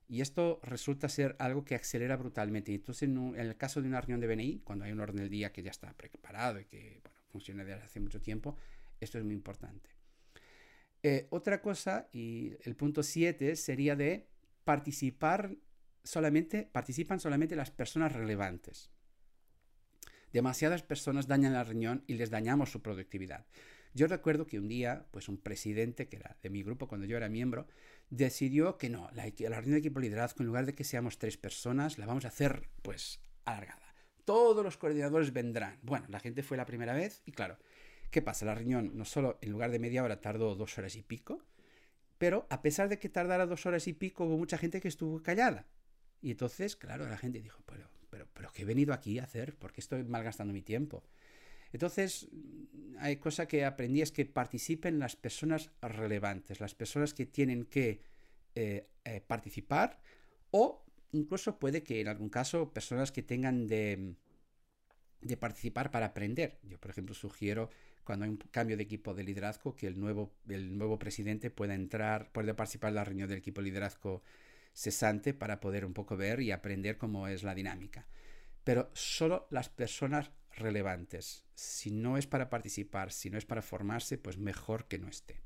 Y 0.09 0.21
esto 0.21 0.61
resulta 0.63 1.09
ser 1.09 1.35
algo 1.39 1.65
que 1.65 1.75
acelera 1.75 2.17
brutalmente. 2.17 2.73
Entonces, 2.73 3.09
en, 3.09 3.35
el 3.37 3.57
caso 3.57 3.83
de 3.83 3.89
una 3.89 4.01
reunión 4.01 4.21
de 4.21 4.29
BNI, 4.29 4.61
cuando 4.61 4.85
hay 4.85 4.93
un 4.93 5.01
orden 5.01 5.17
del 5.17 5.31
día 5.31 5.53
que 5.53 5.63
ya 5.63 5.71
está 5.71 5.93
preparado 5.95 6.61
y 6.61 6.65
que 6.67 7.03
funciona 7.29 7.65
desde 7.65 7.83
hace 7.83 8.01
mucho 8.01 8.21
tiempo, 8.21 8.57
esto 9.01 9.19
es 9.19 9.25
muy 9.25 9.35
importante. 9.35 9.91
Eh, 11.03 11.27
otra 11.31 11.61
cosa, 11.61 12.09
y 12.13 12.53
el 12.63 12.77
punto 12.77 13.03
7, 13.03 13.57
sería 13.57 13.97
de 13.97 14.29
participar 14.67 15.57
solamente, 16.03 16.69
participan 16.71 17.21
solamente 17.21 17.55
las 17.55 17.71
personas 17.71 18.13
relevantes. 18.13 18.91
Demasiadas 20.33 20.83
personas 20.83 21.29
dañan 21.29 21.53
la 21.53 21.63
reunión 21.63 22.03
y 22.09 22.15
les 22.15 22.31
dañamos 22.31 22.73
su 22.73 22.83
productividad. 22.83 23.47
Yo 23.95 24.09
recuerdo 24.09 24.45
que 24.45 24.59
un 24.59 24.67
día, 24.67 25.07
pues 25.13 25.29
un 25.29 25.39
presidente 25.39 26.09
que 26.09 26.17
era 26.17 26.37
de 26.43 26.51
mi 26.51 26.65
grupo 26.65 26.89
cuando 26.89 27.07
yo 27.07 27.17
era 27.17 27.29
miembro, 27.29 27.69
decidió 28.11 28.77
que 28.77 28.91
no, 28.91 29.09
la, 29.13 29.23
reunión 29.23 29.71
de 29.71 29.79
equipo 29.79 30.01
de 30.01 30.09
liderazgo, 30.09 30.41
en 30.41 30.49
lugar 30.49 30.67
de 30.67 30.75
que 30.75 30.83
seamos 30.83 31.19
tres 31.19 31.37
personas, 31.37 31.97
la 31.97 32.07
vamos 32.07 32.25
a 32.25 32.29
hacer 32.29 32.69
pues 32.83 33.21
alargada. 33.45 33.95
Todos 34.25 34.65
los 34.65 34.77
coordinadores 34.77 35.33
vendrán. 35.33 35.79
Bueno, 35.83 36.07
la 36.09 36.19
gente 36.19 36.43
fue 36.43 36.57
la 36.57 36.67
primera 36.67 36.93
vez 36.93 37.23
y 37.25 37.31
claro, 37.31 37.57
¿qué 38.11 38.21
pasa? 38.21 38.45
La 38.45 38.57
reunión 38.57 38.91
no 38.95 39.05
solo 39.05 39.39
en 39.43 39.53
lugar 39.53 39.71
de 39.71 39.79
media 39.79 40.03
hora 40.03 40.21
tardó 40.21 40.57
dos 40.57 40.77
horas 40.77 40.97
y 40.97 41.03
pico, 41.03 41.47
pero 42.19 42.47
a 42.51 42.63
pesar 42.63 42.89
de 42.89 42.99
que 42.99 43.09
tardara 43.09 43.47
dos 43.47 43.67
horas 43.67 43.87
y 43.87 43.93
pico, 43.93 44.25
hubo 44.25 44.39
mucha 44.39 44.59
gente 44.59 44.81
que 44.81 44.89
estuvo 44.89 45.23
callada. 45.23 45.67
Y 46.23 46.31
entonces, 46.31 46.77
claro, 46.77 47.09
la 47.09 47.19
gente 47.19 47.41
dijo, 47.41 47.63
pero, 47.67 47.89
pero 48.11 48.27
pero, 48.33 48.51
¿qué 48.53 48.63
he 48.63 48.65
venido 48.65 48.93
aquí 48.93 49.19
a 49.19 49.25
hacer? 49.25 49.55
¿Por 49.55 49.73
qué 49.73 49.81
estoy 49.81 50.05
malgastando 50.05 50.53
mi 50.53 50.63
tiempo? 50.63 51.05
Entonces, 51.73 52.29
hay 52.99 53.17
cosa 53.17 53.47
que 53.47 53.65
aprendí 53.65 54.01
es 54.01 54.13
que 54.13 54.25
participen 54.25 54.99
las 54.99 55.17
personas 55.17 55.71
relevantes, 55.83 56.61
las 56.61 56.75
personas 56.75 57.13
que 57.13 57.27
tienen 57.27 57.65
que 57.65 58.01
eh, 58.55 58.89
eh, 59.05 59.21
participar 59.27 60.01
o 60.51 60.85
incluso 61.13 61.59
puede 61.59 61.83
que 61.83 62.01
en 62.01 62.09
algún 62.09 62.31
caso 62.31 62.73
personas 62.73 63.13
que 63.13 63.23
tengan 63.23 63.67
de, 63.67 64.15
de 65.21 65.37
participar 65.37 65.91
para 65.91 66.07
aprender. 66.07 66.59
Yo, 66.63 66.79
por 66.79 66.91
ejemplo, 66.91 67.15
sugiero 67.15 67.71
cuando 68.07 68.25
hay 68.25 68.31
un 68.31 68.37
cambio 68.37 68.77
de 68.77 68.85
equipo 68.85 69.13
de 69.13 69.25
liderazgo 69.25 69.75
que 69.75 69.89
el 69.89 69.99
nuevo, 69.99 70.33
el 70.49 70.79
nuevo 70.79 70.99
presidente 70.99 71.51
pueda 71.51 71.75
entrar, 71.75 72.31
pueda 72.31 72.55
participar 72.55 72.91
en 72.91 72.95
la 72.95 73.05
reunión 73.05 73.29
del 73.29 73.39
equipo 73.39 73.61
de 73.61 73.67
liderazgo 73.67 74.23
cesante 74.73 75.35
para 75.35 75.59
poder 75.59 75.85
un 75.85 75.93
poco 75.93 76.17
ver 76.17 76.41
y 76.41 76.53
aprender 76.53 76.99
cómo 76.99 77.27
es 77.27 77.43
la 77.43 77.55
dinámica. 77.55 78.07
Pero 78.63 78.91
solo 78.95 79.49
las 79.51 79.69
personas 79.69 80.31
relevantes. 80.53 81.45
Si 81.55 81.91
no 81.91 82.17
es 82.17 82.27
para 82.27 82.49
participar, 82.49 83.11
si 83.11 83.29
no 83.29 83.39
es 83.39 83.45
para 83.45 83.63
formarse, 83.63 84.19
pues 84.19 84.39
mejor 84.39 84.87
que 84.87 84.99
no 84.99 85.09
esté. 85.09 85.43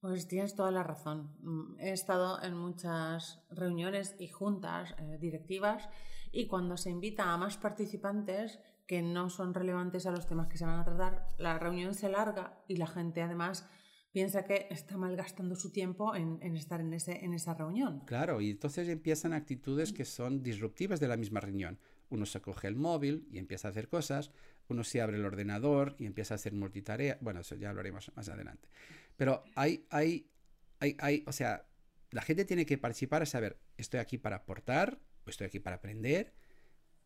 Pues 0.00 0.26
tienes 0.26 0.54
toda 0.54 0.70
la 0.70 0.82
razón. 0.82 1.34
Mm, 1.40 1.78
he 1.78 1.92
estado 1.92 2.42
en 2.42 2.54
muchas 2.54 3.40
reuniones 3.50 4.16
y 4.18 4.28
juntas 4.28 4.94
eh, 4.98 5.16
directivas 5.20 5.88
y 6.32 6.46
cuando 6.46 6.76
se 6.76 6.90
invita 6.90 7.32
a 7.32 7.38
más 7.38 7.56
participantes 7.56 8.58
que 8.86 9.02
no 9.02 9.30
son 9.30 9.54
relevantes 9.54 10.06
a 10.06 10.10
los 10.10 10.26
temas 10.26 10.48
que 10.48 10.58
se 10.58 10.64
van 10.64 10.78
a 10.78 10.84
tratar, 10.84 11.28
la 11.38 11.58
reunión 11.58 11.94
se 11.94 12.08
larga 12.08 12.62
y 12.68 12.76
la 12.76 12.86
gente 12.86 13.22
además 13.22 13.66
piensa 14.12 14.44
que 14.44 14.68
está 14.70 14.96
malgastando 14.96 15.56
su 15.56 15.72
tiempo 15.72 16.14
en, 16.14 16.40
estar 16.56 16.80
en, 16.80 16.94
ese, 16.94 17.24
en 17.24 17.34
esa 17.34 17.54
reunión. 17.54 18.04
Claro, 18.06 18.40
y 18.40 18.50
entonces 18.50 18.88
empiezan 18.88 19.32
actitudes 19.32 19.92
que 19.92 20.04
son 20.04 20.42
disruptivas 20.42 21.00
de 21.00 21.08
la 21.08 21.16
misma 21.16 21.40
reunión. 21.40 21.80
Uno 22.10 22.24
se 22.24 22.40
coge 22.40 22.68
el 22.68 22.76
móvil 22.76 23.26
y 23.32 23.38
empieza 23.38 23.66
a 23.66 23.70
hacer 23.72 23.88
cosas, 23.88 24.30
uno 24.68 24.84
se 24.84 25.00
abre 25.00 25.16
el 25.16 25.24
ordenador 25.24 25.96
y 25.98 26.06
empieza 26.06 26.34
a 26.34 26.36
hacer 26.36 26.52
multitarea. 26.52 27.18
Bueno, 27.20 27.40
eso 27.40 27.56
ya 27.56 27.70
hablaremos 27.70 28.12
más 28.14 28.28
adelante. 28.28 28.68
Pero 29.16 29.42
hay, 29.56 29.84
hay, 29.90 30.30
hay, 30.78 30.96
hay, 31.00 31.24
o 31.26 31.32
sea, 31.32 31.66
la 32.12 32.22
gente 32.22 32.44
tiene 32.44 32.66
que 32.66 32.78
participar 32.78 33.22
a 33.22 33.26
saber, 33.26 33.58
estoy 33.76 33.98
aquí 33.98 34.18
para 34.18 34.36
aportar, 34.36 35.00
o 35.26 35.30
estoy 35.30 35.48
aquí 35.48 35.58
para 35.58 35.76
aprender, 35.76 36.32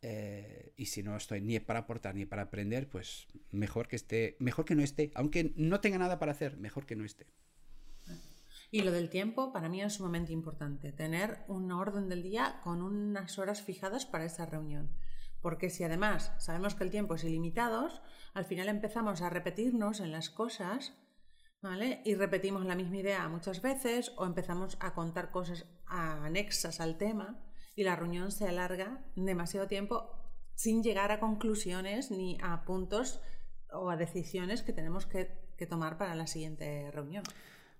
eh, 0.01 0.73
y 0.77 0.85
si 0.85 1.03
no 1.03 1.15
estoy 1.15 1.41
ni 1.41 1.59
para 1.59 1.81
aportar 1.81 2.15
ni 2.15 2.25
para 2.25 2.43
aprender, 2.43 2.89
pues 2.89 3.27
mejor 3.51 3.87
que 3.87 3.95
esté, 3.95 4.37
mejor 4.39 4.65
que 4.65 4.75
no 4.75 4.83
esté, 4.83 5.11
aunque 5.15 5.53
no 5.55 5.81
tenga 5.81 5.97
nada 5.97 6.19
para 6.19 6.31
hacer, 6.31 6.57
mejor 6.57 6.85
que 6.85 6.95
no 6.95 7.05
esté. 7.05 7.27
Y 8.71 8.81
lo 8.81 8.91
del 8.91 9.09
tiempo 9.09 9.51
para 9.51 9.67
mí 9.67 9.81
es 9.81 9.93
sumamente 9.93 10.31
importante, 10.31 10.91
tener 10.91 11.39
un 11.47 11.71
orden 11.71 12.07
del 12.07 12.21
día 12.21 12.59
con 12.63 12.81
unas 12.81 13.39
horas 13.39 13.61
fijadas 13.61 14.05
para 14.05 14.25
esa 14.25 14.45
reunión. 14.45 14.91
Porque 15.41 15.69
si 15.69 15.83
además 15.83 16.33
sabemos 16.37 16.75
que 16.75 16.83
el 16.83 16.91
tiempo 16.91 17.15
es 17.15 17.23
ilimitado, 17.23 17.89
al 18.33 18.45
final 18.45 18.67
empezamos 18.67 19.21
a 19.21 19.29
repetirnos 19.29 20.01
en 20.01 20.11
las 20.11 20.29
cosas 20.29 20.93
¿vale? 21.61 22.01
Y 22.05 22.15
repetimos 22.15 22.65
la 22.65 22.75
misma 22.75 22.97
idea 22.97 23.27
muchas 23.27 23.61
veces 23.61 24.13
o 24.17 24.25
empezamos 24.25 24.77
a 24.79 24.93
contar 24.93 25.31
cosas 25.31 25.65
anexas 25.85 26.79
al 26.79 26.97
tema 26.97 27.37
y 27.79 27.83
la 27.83 27.95
reunión 27.95 28.29
se 28.33 28.45
alarga 28.45 28.99
demasiado 29.15 29.65
tiempo 29.65 30.11
sin 30.53 30.83
llegar 30.83 31.13
a 31.13 31.21
conclusiones 31.21 32.11
ni 32.11 32.37
a 32.41 32.65
puntos 32.65 33.21
o 33.71 33.89
a 33.89 33.95
decisiones 33.95 34.63
que 34.63 34.73
tenemos 34.73 35.05
que, 35.05 35.39
tomar 35.69 35.97
para 35.97 36.13
la 36.13 36.27
siguiente 36.27 36.91
reunión. 36.91 37.23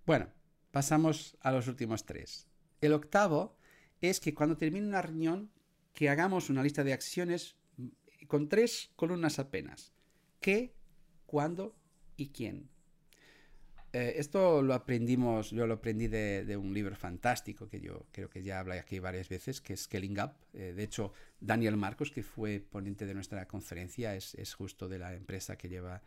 Bueno, 0.05 0.29
pasamos 0.71 1.37
a 1.41 1.51
los 1.51 1.67
últimos 1.67 2.05
tres. 2.05 2.47
El 2.79 2.93
octavo 2.93 3.57
es 3.99 4.21
que 4.21 4.33
cuando 4.33 4.55
termine 4.55 4.87
una 4.87 5.01
reunión, 5.01 5.51
que 5.91 6.07
hagamos 6.07 6.49
una 6.49 6.63
lista 6.63 6.85
de 6.85 6.93
acciones 6.93 7.57
con 8.27 8.47
tres 8.47 8.91
columnas 8.95 9.37
apenas. 9.37 9.91
¿Qué, 10.39 10.75
cuándo 11.25 11.75
y 12.15 12.29
quién? 12.29 12.69
Eh, 13.91 14.13
esto 14.17 14.61
lo 14.61 14.75
aprendimos, 14.75 15.49
yo 15.49 15.65
lo 15.65 15.75
aprendí 15.75 16.07
de, 16.07 16.55
un 16.57 16.73
libro 16.73 16.95
fantástico 16.95 17.67
que 17.67 17.81
yo 17.81 18.05
creo 18.11 18.29
que 18.29 18.43
ya 18.43 18.59
hablé 18.59 18.79
aquí 18.79 18.99
varias 18.99 19.29
veces, 19.29 19.61
que 19.61 19.73
es 19.73 19.81
Scaling 19.81 20.19
Up. 20.19 20.33
Eh, 20.53 20.73
de 20.75 20.83
hecho, 20.83 21.11
Daniel 21.39 21.75
Marcos, 21.75 22.11
que 22.11 22.21
fue 22.21 22.59
ponente 22.59 23.07
de 23.07 23.15
nuestra 23.15 23.47
conferencia, 23.47 24.15
es, 24.15 24.53
justo 24.53 24.87
de 24.87 24.99
la 24.99 25.15
empresa 25.15 25.57
que 25.57 25.69
lleva 25.69 26.03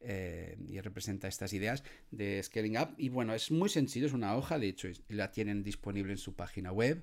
eh, 0.00 0.58
y 0.68 0.78
representa 0.80 1.26
estas 1.26 1.54
ideas 1.54 1.82
de 2.10 2.42
Scaling 2.42 2.76
Up. 2.76 2.94
Y 2.98 3.08
bueno, 3.08 3.32
es 3.34 3.50
muy 3.50 3.70
sencillo, 3.70 4.06
es 4.06 4.12
una 4.12 4.36
hoja, 4.36 4.58
de 4.58 4.68
hecho, 4.68 4.88
la 5.08 5.30
tienen 5.32 5.62
disponible 5.62 6.12
en 6.12 6.18
su 6.18 6.34
página 6.34 6.70
web, 6.70 7.02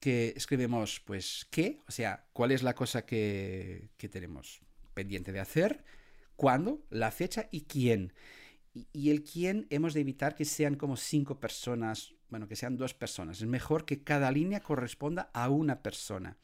que 0.00 0.34
escribimos, 0.36 1.00
pues, 1.00 1.46
¿qué? 1.50 1.78
O 1.86 1.92
sea, 1.92 2.26
¿cuál 2.32 2.50
es 2.50 2.64
la 2.64 2.74
cosa 2.74 3.06
que, 3.06 3.90
que 3.96 4.08
tenemos 4.08 4.60
pendiente 4.92 5.30
de 5.30 5.38
hacer? 5.38 5.84
¿Cuándo? 6.34 6.84
La 6.90 7.12
fecha 7.12 7.48
y 7.52 7.62
quién 7.62 8.12
y, 8.92 9.10
el 9.10 9.22
quién 9.22 9.66
hemos 9.70 9.94
de 9.94 10.00
evitar 10.00 10.34
que 10.34 10.44
sean 10.44 10.74
como 10.76 10.96
cinco 10.96 11.40
personas, 11.40 12.14
bueno, 12.28 12.46
que 12.46 12.56
sean 12.56 12.76
dos 12.76 12.92
personas. 12.94 13.40
Es 13.40 13.46
mejor 13.46 13.84
que 13.84 14.02
cada 14.02 14.30
línea 14.30 14.60
corresponda 14.60 15.30
a 15.32 15.48
una 15.48 15.82
persona. 15.82 16.36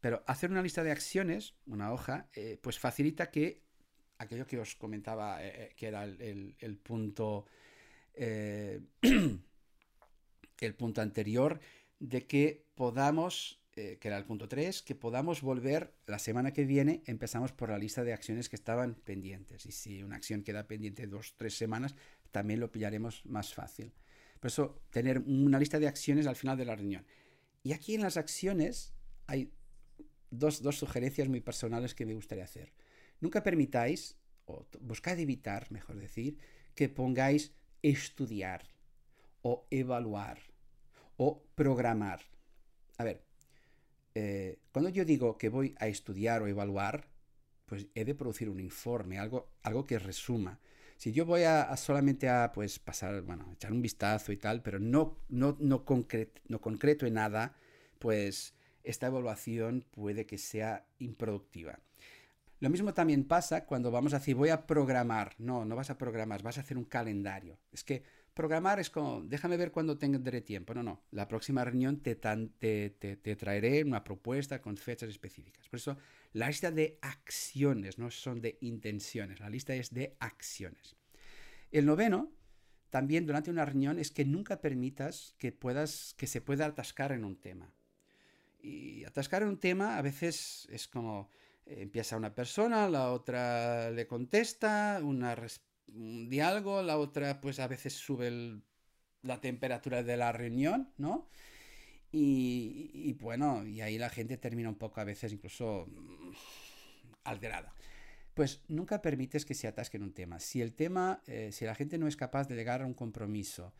Pero 0.00 0.22
hacer 0.26 0.50
una 0.50 0.62
lista 0.62 0.82
de 0.82 0.92
acciones, 0.92 1.54
una 1.66 1.92
hoja, 1.92 2.28
eh, 2.34 2.58
pues 2.62 2.78
facilita 2.78 3.30
que 3.30 3.62
aquello 4.18 4.46
que 4.46 4.58
os 4.58 4.74
comentaba, 4.76 5.44
eh, 5.44 5.52
eh, 5.54 5.74
que 5.76 5.86
era 5.88 6.04
el, 6.04 6.80
punto, 6.82 7.46
el 8.14 9.38
punto 10.76 11.02
anterior, 11.02 11.60
de 11.98 12.26
que 12.26 12.64
podamos 12.74 13.59
eh, 13.76 13.98
que 14.00 14.08
era 14.08 14.18
el 14.18 14.24
punto 14.24 14.48
3, 14.48 14.82
que 14.82 14.94
podamos 14.94 15.42
volver 15.42 15.94
la 16.06 16.18
semana 16.18 16.52
que 16.52 16.64
viene, 16.64 17.02
empezamos 17.06 17.52
por 17.52 17.70
la 17.70 17.78
lista 17.78 18.02
de 18.02 18.12
acciones 18.12 18.48
que 18.48 18.56
estaban 18.56 18.94
pendientes. 18.94 19.64
Y 19.66 19.72
si 19.72 20.02
una 20.02 20.16
acción 20.16 20.42
queda 20.42 20.66
pendiente 20.66 21.06
dos, 21.06 21.34
tres 21.36 21.56
semanas, 21.56 21.94
también 22.32 22.60
lo 22.60 22.72
pillaremos 22.72 23.24
más 23.26 23.54
fácil. 23.54 23.92
Por 24.40 24.48
eso, 24.48 24.82
tener 24.90 25.20
una 25.20 25.58
lista 25.58 25.78
de 25.78 25.86
acciones 25.86 26.26
al 26.26 26.36
final 26.36 26.56
de 26.56 26.64
la 26.64 26.74
reunión. 26.74 27.06
Y 27.62 27.72
aquí 27.72 27.94
en 27.94 28.00
las 28.00 28.16
acciones 28.16 28.92
hay 29.26 29.52
dos, 30.30 30.62
dos 30.62 30.78
sugerencias 30.78 31.28
muy 31.28 31.40
personales 31.40 31.94
que 31.94 32.06
me 32.06 32.14
gustaría 32.14 32.44
hacer. 32.44 32.72
Nunca 33.20 33.42
permitáis, 33.42 34.16
o 34.46 34.66
buscad 34.80 35.18
evitar, 35.18 35.70
mejor 35.70 35.96
decir, 35.96 36.38
que 36.74 36.88
pongáis 36.88 37.52
estudiar 37.82 38.62
o 39.42 39.66
evaluar 39.70 40.38
o 41.16 41.44
programar. 41.54 42.20
A 42.98 43.04
ver, 43.04 43.29
eh, 44.14 44.58
cuando 44.72 44.90
yo 44.90 45.04
digo 45.04 45.38
que 45.38 45.48
voy 45.48 45.74
a 45.78 45.88
estudiar 45.88 46.42
o 46.42 46.46
evaluar, 46.46 47.08
pues 47.66 47.86
he 47.94 48.04
de 48.04 48.14
producir 48.14 48.48
un 48.48 48.60
informe, 48.60 49.18
algo, 49.18 49.50
algo 49.62 49.86
que 49.86 49.98
resuma. 49.98 50.58
Si 50.96 51.12
yo 51.12 51.24
voy 51.24 51.44
a, 51.44 51.74
solamente 51.76 52.28
a 52.28 52.52
pues 52.52 52.78
pasar, 52.78 53.22
bueno, 53.22 53.48
echar 53.52 53.72
un 53.72 53.80
vistazo 53.80 54.32
y 54.32 54.36
tal, 54.36 54.62
pero 54.62 54.78
no, 54.78 55.16
no, 55.28 55.56
no, 55.60 55.84
no 56.48 56.60
concreto 56.60 57.06
en 57.06 57.14
nada, 57.14 57.56
pues 57.98 58.54
esta 58.82 59.06
evaluación 59.06 59.86
puede 59.90 60.26
que 60.26 60.36
sea 60.36 60.86
improductiva. 60.98 61.78
Lo 62.58 62.68
mismo 62.68 62.92
también 62.92 63.24
pasa 63.24 63.64
cuando 63.64 63.90
vamos 63.90 64.12
a 64.12 64.18
decir 64.18 64.34
voy 64.34 64.50
a 64.50 64.66
programar. 64.66 65.34
No, 65.38 65.64
no 65.64 65.76
vas 65.76 65.88
a 65.88 65.96
programar, 65.96 66.42
vas 66.42 66.58
a 66.58 66.60
hacer 66.60 66.76
un 66.76 66.84
calendario. 66.84 67.58
Es 67.72 67.82
que 67.84 68.02
Programar 68.34 68.78
es 68.78 68.90
como, 68.90 69.22
déjame 69.22 69.56
ver 69.56 69.72
cuándo 69.72 69.98
tendré 69.98 70.40
tiempo. 70.40 70.72
No, 70.74 70.82
no. 70.82 71.02
La 71.10 71.26
próxima 71.26 71.64
reunión 71.64 72.00
te, 72.00 72.14
te, 72.14 72.90
te, 72.90 73.36
traeré 73.36 73.82
una 73.84 74.04
propuesta 74.04 74.60
con 74.60 74.76
fechas 74.76 75.08
específicas. 75.08 75.68
Por 75.68 75.78
eso, 75.78 75.96
la 76.32 76.46
lista 76.46 76.70
de 76.70 76.98
acciones 77.02 77.98
no 77.98 78.10
son 78.10 78.40
de 78.40 78.58
intenciones. 78.60 79.40
La 79.40 79.50
lista 79.50 79.74
es 79.74 79.92
de 79.92 80.16
acciones. 80.20 80.96
El 81.72 81.86
noveno, 81.86 82.32
también 82.88 83.26
durante 83.26 83.50
una 83.50 83.64
reunión, 83.64 83.98
es 83.98 84.10
que 84.10 84.24
nunca 84.24 84.60
permitas 84.60 85.34
que, 85.38 85.52
puedas, 85.52 86.14
que 86.16 86.26
se 86.26 86.40
pueda 86.40 86.66
atascar 86.66 87.12
en 87.12 87.24
un 87.24 87.36
tema. 87.36 87.72
Y 88.62 89.04
atascar 89.04 89.42
en 89.42 89.48
un 89.48 89.58
tema 89.58 89.98
a 89.98 90.02
veces 90.02 90.68
es 90.70 90.86
como 90.86 91.30
eh, 91.66 91.82
empieza 91.82 92.16
una 92.16 92.34
persona, 92.34 92.88
la 92.88 93.12
otra 93.12 93.90
le 93.90 94.06
contesta, 94.06 95.00
una 95.02 95.34
respuesta 95.34 95.69
un 95.94 96.28
diálogo, 96.28 96.82
la 96.82 96.98
otra 96.98 97.40
pues 97.40 97.60
a 97.60 97.66
veces 97.66 97.94
sube 97.94 98.60
la 99.22 99.40
temperatura 99.40 100.02
de 100.02 100.16
la 100.16 100.32
reunión, 100.32 100.92
¿no? 100.96 101.28
Y, 102.12 103.12
bueno, 103.20 103.64
y 103.64 103.80
ahí 103.82 103.96
la 103.96 104.10
gente 104.10 104.36
termina 104.36 104.68
un 104.68 104.74
poco 104.74 105.00
a 105.00 105.04
veces 105.04 105.32
incluso 105.32 105.86
mm, 105.86 106.32
alterada. 107.24 107.72
Pues 108.34 108.62
nunca 108.68 109.00
permites 109.00 109.44
que 109.44 109.54
se 109.54 109.68
atasque 109.68 109.96
en 109.96 110.04
un 110.04 110.12
tema. 110.12 110.40
Si 110.40 110.60
el 110.60 110.72
tema, 110.72 111.22
eh, 111.26 111.50
si 111.52 111.64
la 111.64 111.74
gente 111.74 111.98
no 111.98 112.08
es 112.08 112.16
capaz 112.16 112.48
de 112.48 112.56
llegar 112.56 112.82
a 112.82 112.86
un 112.86 112.94
compromiso 112.94 113.72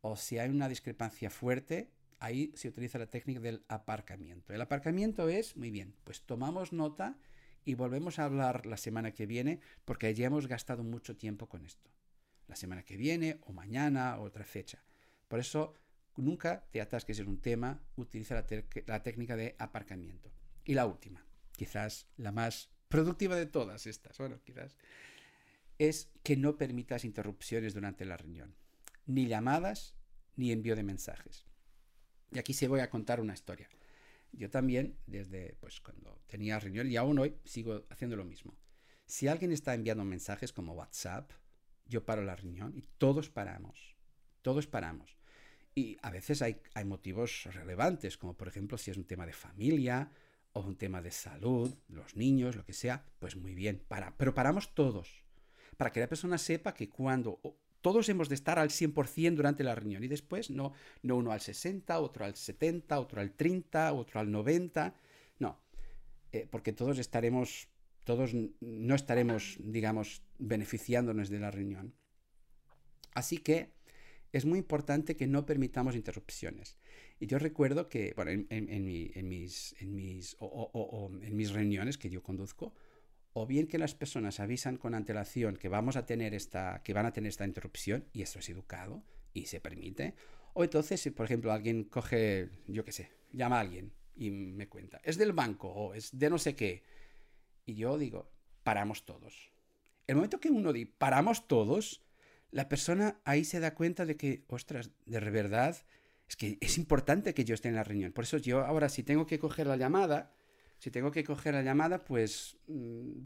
o 0.00 0.16
si 0.16 0.38
hay 0.38 0.48
una 0.48 0.68
discrepancia 0.68 1.30
fuerte, 1.30 1.90
ahí 2.18 2.52
se 2.56 2.68
utiliza 2.68 2.98
la 2.98 3.06
técnica 3.06 3.40
del 3.40 3.64
aparcamiento. 3.68 4.52
El 4.52 4.60
aparcamiento 4.60 5.28
es, 5.28 5.56
muy 5.56 5.70
bien, 5.70 5.94
pues 6.04 6.22
tomamos 6.22 6.72
nota 6.72 7.16
y 7.66 7.74
volvemos 7.74 8.18
a 8.18 8.24
hablar 8.24 8.64
la 8.64 8.76
semana 8.76 9.12
que 9.12 9.26
viene 9.26 9.60
porque 9.84 10.14
ya 10.14 10.26
hemos 10.26 10.46
gastado 10.46 10.84
mucho 10.84 11.16
tiempo 11.16 11.48
con 11.48 11.66
esto. 11.66 11.90
La 12.46 12.54
semana 12.54 12.84
que 12.84 12.96
viene 12.96 13.40
o 13.42 13.52
mañana 13.52 14.18
o 14.18 14.22
otra 14.22 14.44
fecha. 14.44 14.84
Por 15.26 15.40
eso 15.40 15.74
nunca 16.16 16.64
te 16.70 16.80
atasques 16.80 17.18
en 17.18 17.28
un 17.28 17.40
tema, 17.40 17.82
utiliza 17.96 18.34
la, 18.86 19.02
técnica 19.02 19.34
de 19.34 19.56
aparcamiento. 19.58 20.30
Y 20.64 20.74
la 20.74 20.86
última, 20.86 21.26
quizás 21.56 22.06
la 22.16 22.30
más 22.30 22.70
productiva 22.88 23.34
de 23.34 23.46
todas 23.46 23.86
estas, 23.86 24.16
bueno, 24.18 24.40
quizás, 24.44 24.76
es 25.78 26.08
que 26.22 26.36
no 26.36 26.56
permitas 26.56 27.04
interrupciones 27.04 27.74
durante 27.74 28.04
la 28.04 28.16
reunión, 28.16 28.54
ni 29.06 29.26
llamadas, 29.26 29.96
ni 30.36 30.52
envío 30.52 30.76
de 30.76 30.84
mensajes. 30.84 31.44
Y 32.30 32.38
aquí 32.38 32.54
se 32.54 32.68
voy 32.68 32.78
a 32.78 32.90
contar 32.90 33.20
una 33.20 33.34
historia. 33.34 33.68
Yo 34.36 34.50
también, 34.50 34.98
desde 35.06 35.56
pues, 35.60 35.80
cuando 35.80 36.20
tenía 36.26 36.58
reunión 36.58 36.90
y 36.90 36.96
aún 36.96 37.18
hoy, 37.18 37.36
sigo 37.44 37.86
haciendo 37.90 38.16
lo 38.16 38.24
mismo. 38.24 38.54
Si 39.06 39.28
alguien 39.28 39.52
está 39.52 39.74
enviando 39.74 40.04
mensajes 40.04 40.52
como 40.52 40.74
WhatsApp, 40.74 41.30
yo 41.86 42.04
paro 42.04 42.22
la 42.22 42.36
reunión 42.36 42.72
y 42.76 42.82
todos 42.98 43.30
paramos. 43.30 43.96
Todos 44.42 44.66
paramos. 44.66 45.16
Y 45.74 45.96
a 46.02 46.10
veces 46.10 46.42
hay, 46.42 46.60
hay 46.74 46.84
motivos 46.84 47.44
relevantes, 47.52 48.16
como 48.16 48.34
por 48.34 48.48
ejemplo 48.48 48.78
si 48.78 48.90
es 48.90 48.96
un 48.96 49.04
tema 49.04 49.26
de 49.26 49.32
familia 49.32 50.10
o 50.52 50.60
un 50.60 50.76
tema 50.76 51.02
de 51.02 51.10
salud, 51.10 51.74
los 51.88 52.16
niños, 52.16 52.56
lo 52.56 52.64
que 52.64 52.72
sea, 52.72 53.04
pues 53.18 53.36
muy 53.36 53.54
bien, 53.54 53.84
para, 53.88 54.16
pero 54.16 54.34
paramos 54.34 54.74
todos. 54.74 55.22
Para 55.76 55.92
que 55.92 56.00
la 56.00 56.08
persona 56.08 56.38
sepa 56.38 56.72
que 56.72 56.88
cuando 56.88 57.40
todos 57.86 58.08
hemos 58.08 58.28
de 58.28 58.34
estar 58.34 58.58
al 58.58 58.70
100% 58.70 59.36
durante 59.36 59.62
la 59.62 59.76
reunión 59.76 60.02
y 60.02 60.08
después 60.08 60.50
no, 60.50 60.72
no 61.02 61.14
uno 61.14 61.30
al 61.30 61.40
60, 61.40 62.00
otro 62.00 62.24
al 62.24 62.34
70, 62.34 62.98
otro 62.98 63.20
al 63.20 63.30
30, 63.30 63.92
otro 63.92 64.18
al 64.18 64.28
90. 64.28 64.92
No, 65.38 65.60
eh, 66.32 66.48
porque 66.50 66.72
todos 66.72 66.98
estaremos, 66.98 67.68
todos 68.02 68.32
no 68.34 68.94
estaremos, 68.96 69.58
digamos, 69.60 70.20
beneficiándonos 70.36 71.28
de 71.28 71.38
la 71.38 71.52
reunión. 71.52 71.94
Así 73.14 73.38
que 73.38 73.70
es 74.32 74.44
muy 74.46 74.58
importante 74.58 75.14
que 75.14 75.28
no 75.28 75.46
permitamos 75.46 75.94
interrupciones. 75.94 76.76
Y 77.20 77.28
yo 77.28 77.38
recuerdo 77.38 77.88
que, 77.88 78.14
bueno, 78.16 78.32
en, 78.32 78.84
mis, 78.84 79.16
en 79.16 79.94
mis, 79.94 80.36
en 80.40 81.36
mis 81.36 81.52
reuniones 81.52 81.98
que 81.98 82.10
yo 82.10 82.20
conduzco, 82.20 82.74
o 83.38 83.44
bien 83.44 83.66
que 83.66 83.76
las 83.76 83.94
personas 83.94 84.40
avisan 84.40 84.78
con 84.78 84.94
antelación 84.94 85.56
que 85.56 85.68
vamos 85.68 85.96
a 85.96 86.06
tener 86.06 86.32
esta, 86.32 86.80
que 86.82 86.94
van 86.94 87.04
a 87.04 87.12
tener 87.12 87.28
esta 87.28 87.44
interrupción, 87.44 88.06
y 88.14 88.22
eso 88.22 88.38
es 88.38 88.48
educado 88.48 89.04
y 89.34 89.44
se 89.44 89.60
permite, 89.60 90.14
o 90.54 90.64
entonces 90.64 91.02
si 91.02 91.10
por 91.10 91.26
ejemplo 91.26 91.52
alguien 91.52 91.84
coge, 91.84 92.48
yo 92.66 92.82
qué 92.82 92.92
sé, 92.92 93.10
llama 93.32 93.58
a 93.58 93.60
alguien 93.60 93.92
y 94.14 94.30
me 94.30 94.70
cuenta, 94.70 95.02
es 95.04 95.18
del 95.18 95.34
banco 95.34 95.68
o 95.68 95.92
es 95.92 96.18
de 96.18 96.30
no 96.30 96.38
sé 96.38 96.56
qué, 96.56 96.82
y 97.66 97.74
yo 97.74 97.98
digo, 97.98 98.32
paramos 98.62 99.04
todos. 99.04 99.52
El 100.06 100.16
momento 100.16 100.40
que 100.40 100.48
uno 100.48 100.72
dice, 100.72 100.94
paramos 100.96 101.46
todos, 101.46 102.06
la 102.52 102.70
persona 102.70 103.20
ahí 103.26 103.44
se 103.44 103.60
da 103.60 103.74
cuenta 103.74 104.06
de 104.06 104.16
que, 104.16 104.46
ostras, 104.48 104.92
de 105.04 105.20
verdad, 105.20 105.76
es 106.26 106.36
que 106.36 106.56
es 106.62 106.78
importante 106.78 107.34
que 107.34 107.44
yo 107.44 107.54
esté 107.54 107.68
en 107.68 107.74
la 107.74 107.84
reunión. 107.84 108.12
Por 108.12 108.24
eso 108.24 108.38
yo 108.38 108.64
ahora 108.64 108.88
si 108.88 109.02
tengo 109.02 109.26
que 109.26 109.38
coger 109.38 109.66
la 109.66 109.76
llamada, 109.76 110.32
si 110.78 110.90
tengo 110.90 111.10
que 111.10 111.24
coger 111.24 111.54
la 111.54 111.62
llamada, 111.62 112.04
pues 112.04 112.58
mm, 112.66 113.22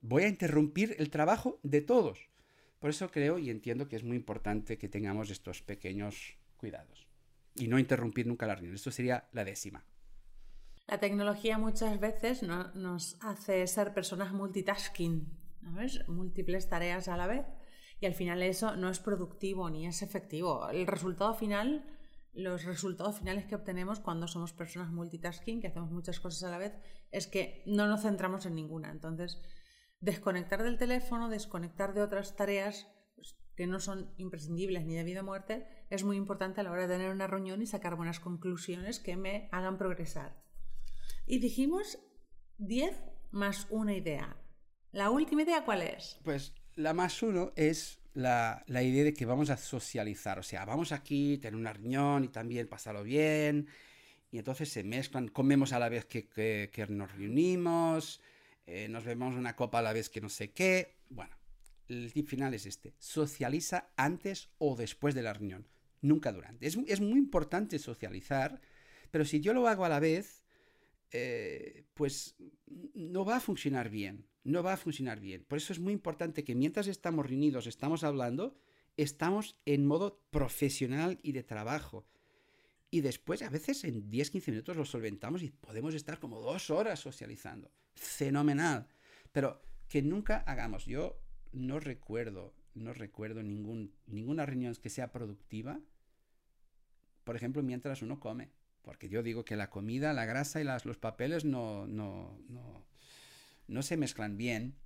voy 0.00 0.24
a 0.24 0.28
interrumpir 0.28 0.96
el 0.98 1.10
trabajo 1.10 1.60
de 1.62 1.80
todos. 1.80 2.30
Por 2.78 2.90
eso 2.90 3.10
creo 3.10 3.38
y 3.38 3.50
entiendo 3.50 3.88
que 3.88 3.96
es 3.96 4.04
muy 4.04 4.16
importante 4.16 4.78
que 4.78 4.88
tengamos 4.88 5.30
estos 5.30 5.62
pequeños 5.62 6.36
cuidados 6.56 7.06
y 7.54 7.68
no 7.68 7.78
interrumpir 7.78 8.26
nunca 8.26 8.46
la 8.46 8.54
reunión. 8.54 8.74
Esto 8.74 8.90
sería 8.90 9.28
la 9.32 9.44
décima. 9.44 9.84
La 10.86 10.98
tecnología 10.98 11.58
muchas 11.58 12.00
veces 12.00 12.42
nos 12.42 13.16
hace 13.20 13.66
ser 13.66 13.94
personas 13.94 14.32
multitasking, 14.32 15.28
¿sabes? 15.62 16.08
Múltiples 16.08 16.68
tareas 16.68 17.06
a 17.08 17.16
la 17.16 17.26
vez. 17.26 17.46
Y 18.00 18.06
al 18.06 18.14
final 18.14 18.42
eso 18.42 18.76
no 18.76 18.88
es 18.88 18.98
productivo 18.98 19.68
ni 19.68 19.86
es 19.86 20.02
efectivo. 20.02 20.68
El 20.70 20.86
resultado 20.86 21.34
final 21.34 21.84
los 22.32 22.64
resultados 22.64 23.18
finales 23.18 23.46
que 23.46 23.54
obtenemos 23.54 24.00
cuando 24.00 24.28
somos 24.28 24.52
personas 24.52 24.90
multitasking, 24.90 25.60
que 25.60 25.68
hacemos 25.68 25.90
muchas 25.90 26.20
cosas 26.20 26.44
a 26.44 26.50
la 26.50 26.58
vez, 26.58 26.72
es 27.10 27.26
que 27.26 27.62
no 27.66 27.86
nos 27.86 28.02
centramos 28.02 28.46
en 28.46 28.54
ninguna. 28.54 28.90
Entonces, 28.90 29.40
desconectar 30.00 30.62
del 30.62 30.78
teléfono, 30.78 31.28
desconectar 31.28 31.92
de 31.92 32.02
otras 32.02 32.36
tareas 32.36 32.88
pues, 33.16 33.36
que 33.56 33.66
no 33.66 33.80
son 33.80 34.14
imprescindibles 34.16 34.86
ni 34.86 34.94
de 34.94 35.04
vida 35.04 35.20
o 35.22 35.24
muerte, 35.24 35.66
es 35.90 36.04
muy 36.04 36.16
importante 36.16 36.60
a 36.60 36.64
la 36.64 36.70
hora 36.70 36.86
de 36.86 36.94
tener 36.94 37.10
una 37.10 37.26
reunión 37.26 37.62
y 37.62 37.66
sacar 37.66 37.96
buenas 37.96 38.20
conclusiones 38.20 39.00
que 39.00 39.16
me 39.16 39.48
hagan 39.52 39.76
progresar. 39.76 40.42
Y 41.26 41.38
dijimos 41.38 41.98
10 42.58 42.96
más 43.30 43.66
una 43.70 43.94
idea. 43.94 44.36
¿La 44.92 45.10
última 45.10 45.42
idea 45.42 45.64
cuál 45.64 45.82
es? 45.82 46.18
Pues 46.24 46.54
la 46.74 46.94
más 46.94 47.22
uno 47.22 47.52
es 47.56 47.99
la, 48.14 48.64
idea 48.68 49.04
de 49.04 49.14
que 49.14 49.26
vamos 49.26 49.50
a 49.50 49.56
socializar, 49.56 50.38
o 50.38 50.42
sea, 50.42 50.64
vamos 50.64 50.92
aquí, 50.92 51.38
tener 51.38 51.58
una 51.58 51.72
reunión 51.72 52.24
y 52.24 52.28
también 52.28 52.68
pasarlo 52.68 53.02
bien, 53.02 53.68
y 54.30 54.38
entonces 54.38 54.68
se 54.68 54.84
mezclan, 54.84 55.28
comemos 55.28 55.72
a 55.72 55.78
la 55.78 55.88
vez 55.88 56.04
que, 56.06 56.28
que, 56.28 56.86
nos 56.88 57.12
reunimos, 57.12 58.20
eh, 58.66 58.88
nos 58.88 59.04
vemos 59.04 59.34
una 59.34 59.56
copa 59.56 59.80
a 59.80 59.82
la 59.82 59.92
vez 59.92 60.08
que 60.08 60.20
no 60.20 60.28
sé 60.28 60.52
qué. 60.52 60.96
Bueno, 61.08 61.36
el 61.88 62.12
tip 62.12 62.28
final 62.28 62.54
es 62.54 62.66
este, 62.66 62.94
socializa 62.98 63.90
antes 63.96 64.50
o 64.58 64.76
después 64.76 65.14
de 65.14 65.22
la 65.22 65.32
reunión, 65.32 65.66
nunca 66.00 66.32
durante. 66.32 66.66
Es, 66.66 66.78
es 66.86 67.00
muy 67.00 67.18
importante 67.18 67.78
socializar, 67.78 68.60
pero 69.10 69.24
si 69.24 69.40
yo 69.40 69.52
lo 69.52 69.66
hago 69.66 69.84
a 69.84 69.88
la 69.88 69.98
vez, 69.98 70.44
eh, 71.10 71.86
pues 71.94 72.36
no 72.94 73.24
va 73.24 73.36
a 73.36 73.40
funcionar 73.40 73.90
bien 73.90 74.29
no 74.44 74.62
va 74.62 74.74
a 74.74 74.78
funcionar 74.78 75.20
bien. 75.20 75.44
Por 75.44 75.58
eso 75.58 75.72
es 75.72 75.80
muy 75.80 75.92
importante 75.92 76.44
que 76.44 76.54
mientras 76.54 76.86
estamos 76.86 77.26
reunidos, 77.26 77.66
estamos 77.66 78.04
hablando, 78.04 78.56
estamos 78.96 79.56
en 79.66 79.86
modo 79.86 80.20
profesional 80.30 81.18
y 81.22 81.32
de 81.32 81.42
trabajo. 81.42 82.06
Y 82.90 83.02
después, 83.02 83.42
a 83.42 83.50
veces 83.50 83.84
en 83.84 84.10
10-15 84.10 84.50
minutos 84.50 84.76
lo 84.76 84.84
solventamos 84.84 85.42
y 85.42 85.50
podemos 85.50 85.94
estar 85.94 86.18
como 86.18 86.40
dos 86.40 86.70
horas 86.70 86.98
socializando. 86.98 87.70
Fenomenal. 87.94 88.88
Pero 89.32 89.62
que 89.88 90.02
nunca 90.02 90.38
hagamos. 90.38 90.86
Yo 90.86 91.20
no 91.52 91.78
recuerdo, 91.78 92.54
no 92.74 92.92
recuerdo 92.92 93.42
ningún, 93.42 93.94
ninguna 94.06 94.44
reunión 94.44 94.74
que 94.74 94.90
sea 94.90 95.12
productiva. 95.12 95.80
Por 97.24 97.36
ejemplo, 97.36 97.62
mientras 97.62 98.02
uno 98.02 98.18
come. 98.18 98.50
Porque 98.82 99.08
yo 99.08 99.22
digo 99.22 99.44
que 99.44 99.56
la 99.56 99.70
comida, 99.70 100.12
la 100.12 100.24
grasa 100.24 100.60
y 100.60 100.64
los 100.64 100.96
papeles 100.96 101.44
no, 101.44 101.86
no, 101.86 102.40
no, 102.48 102.86
no 103.70 103.82
se 103.82 103.96
mezclan 103.96 104.36
bien. 104.36 104.76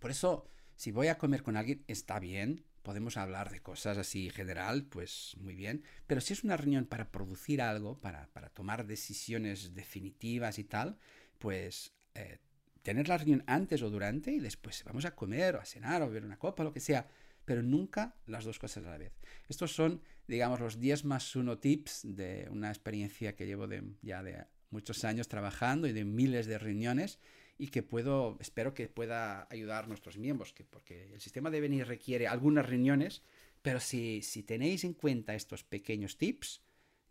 Por 0.00 0.10
eso, 0.10 0.50
si 0.76 0.90
voy 0.90 1.06
a 1.08 1.16
comer 1.16 1.42
con 1.42 1.56
alguien, 1.56 1.84
está 1.86 2.18
bien, 2.18 2.64
podemos 2.82 3.16
hablar 3.16 3.50
de 3.50 3.62
cosas 3.62 3.96
así 3.96 4.28
general, 4.30 4.84
pues 4.84 5.36
muy 5.38 5.54
bien, 5.54 5.82
pero 6.06 6.20
si 6.20 6.34
es 6.34 6.44
una 6.44 6.56
reunión 6.56 6.84
para 6.84 7.10
producir 7.10 7.62
algo, 7.62 7.98
para, 8.00 8.28
tomar 8.52 8.86
decisiones 8.86 9.74
definitivas 9.74 10.58
y 10.58 10.64
tal, 10.64 10.98
pues 11.38 11.94
eh, 12.14 12.40
tener 12.82 13.08
la 13.08 13.16
reunión 13.16 13.42
antes 13.46 13.82
o 13.82 13.90
durante 13.90 14.32
y 14.32 14.40
después 14.40 14.84
vamos 14.84 15.06
a 15.06 15.14
comer 15.14 15.56
o 15.56 15.60
a 15.60 15.64
cenar 15.64 16.02
o 16.02 16.04
a 16.04 16.08
beber 16.08 16.24
una 16.24 16.38
copa, 16.38 16.64
lo 16.64 16.72
que 16.72 16.80
sea, 16.80 17.08
pero 17.44 17.62
nunca 17.62 18.16
las 18.26 18.44
dos 18.44 18.58
cosas 18.58 18.84
a 18.84 18.90
la 18.90 18.98
vez. 18.98 19.12
Estos 19.48 19.74
son, 19.74 20.02
digamos, 20.26 20.60
los 20.60 20.78
10 20.78 21.04
más 21.04 21.34
1 21.34 21.58
tips 21.58 22.02
de 22.04 22.48
una 22.50 22.68
experiencia 22.68 23.34
que 23.34 23.46
llevo 23.46 23.66
de, 23.66 23.82
ya 24.02 24.22
de 24.22 24.44
muchos 24.70 25.04
años 25.04 25.28
trabajando 25.28 25.86
y 25.86 25.92
de 25.92 26.04
miles 26.04 26.46
de 26.46 26.58
reuniones 26.58 27.18
y 27.58 27.68
que 27.68 27.82
puedo, 27.82 28.36
espero 28.40 28.74
que 28.74 28.88
pueda 28.88 29.46
ayudar 29.50 29.84
a 29.84 29.86
nuestros 29.86 30.18
miembros, 30.18 30.52
que, 30.52 30.64
porque 30.64 31.12
el 31.12 31.20
sistema 31.20 31.50
de 31.50 31.60
venir 31.60 31.86
requiere 31.86 32.26
algunas 32.26 32.66
reuniones, 32.66 33.22
pero 33.62 33.80
si, 33.80 34.22
si 34.22 34.42
tenéis 34.42 34.84
en 34.84 34.94
cuenta 34.94 35.34
estos 35.34 35.64
pequeños 35.64 36.16
tips, 36.16 36.62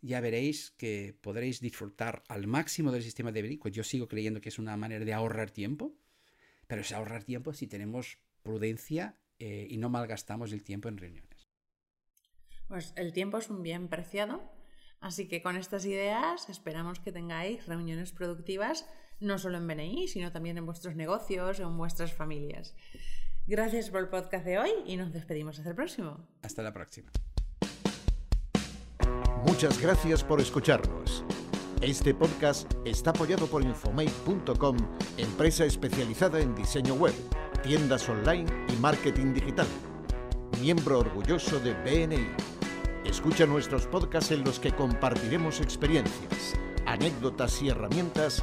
ya 0.02 0.20
veréis 0.20 0.72
que 0.72 1.16
podréis 1.20 1.60
disfrutar 1.60 2.22
al 2.28 2.46
máximo 2.46 2.92
del 2.92 3.02
sistema 3.02 3.32
de 3.32 3.42
venir, 3.42 3.58
pues 3.58 3.72
yo 3.72 3.82
sigo 3.82 4.06
creyendo 4.06 4.40
que 4.40 4.50
es 4.50 4.58
una 4.58 4.76
manera 4.76 5.04
de 5.04 5.14
ahorrar 5.14 5.50
tiempo, 5.50 5.96
pero 6.66 6.82
es 6.82 6.92
ahorrar 6.92 7.24
tiempo 7.24 7.54
si 7.54 7.66
tenemos 7.66 8.18
prudencia 8.42 9.16
eh, 9.38 9.66
y 9.70 9.78
no 9.78 9.88
malgastamos 9.88 10.52
el 10.52 10.62
tiempo 10.62 10.88
en 10.88 10.98
reuniones. 10.98 11.48
Pues 12.68 12.92
el 12.96 13.12
tiempo 13.12 13.38
es 13.38 13.48
un 13.48 13.62
bien 13.62 13.88
preciado, 13.88 14.42
así 15.00 15.26
que 15.26 15.42
con 15.42 15.56
estas 15.56 15.86
ideas 15.86 16.48
esperamos 16.50 17.00
que 17.00 17.12
tengáis 17.12 17.66
reuniones 17.66 18.12
productivas 18.12 18.86
no 19.20 19.38
solo 19.38 19.58
en 19.58 19.66
BNI, 19.66 20.08
sino 20.08 20.32
también 20.32 20.58
en 20.58 20.66
vuestros 20.66 20.96
negocios 20.96 21.60
o 21.60 21.62
en 21.62 21.76
vuestras 21.76 22.12
familias. 22.12 22.74
Gracias 23.46 23.90
por 23.90 24.00
el 24.00 24.08
podcast 24.08 24.44
de 24.44 24.58
hoy 24.58 24.70
y 24.86 24.96
nos 24.96 25.12
despedimos 25.12 25.58
hasta 25.58 25.70
el 25.70 25.76
próximo. 25.76 26.26
Hasta 26.42 26.62
la 26.62 26.72
próxima. 26.72 27.10
Muchas 29.46 29.80
gracias 29.80 30.24
por 30.24 30.40
escucharnos. 30.40 31.24
Este 31.82 32.14
podcast 32.14 32.72
está 32.86 33.10
apoyado 33.10 33.46
por 33.46 33.62
Infomate.com, 33.62 34.76
empresa 35.18 35.66
especializada 35.66 36.40
en 36.40 36.54
diseño 36.54 36.94
web, 36.94 37.12
tiendas 37.62 38.08
online 38.08 38.46
y 38.72 38.76
marketing 38.80 39.34
digital. 39.34 39.66
Miembro 40.62 41.00
orgulloso 41.00 41.60
de 41.60 41.74
BNI. 41.74 42.26
Escucha 43.04 43.44
nuestros 43.44 43.86
podcasts 43.86 44.30
en 44.30 44.44
los 44.44 44.58
que 44.58 44.72
compartiremos 44.72 45.60
experiencias, 45.60 46.54
anécdotas 46.86 47.60
y 47.60 47.68
herramientas 47.68 48.42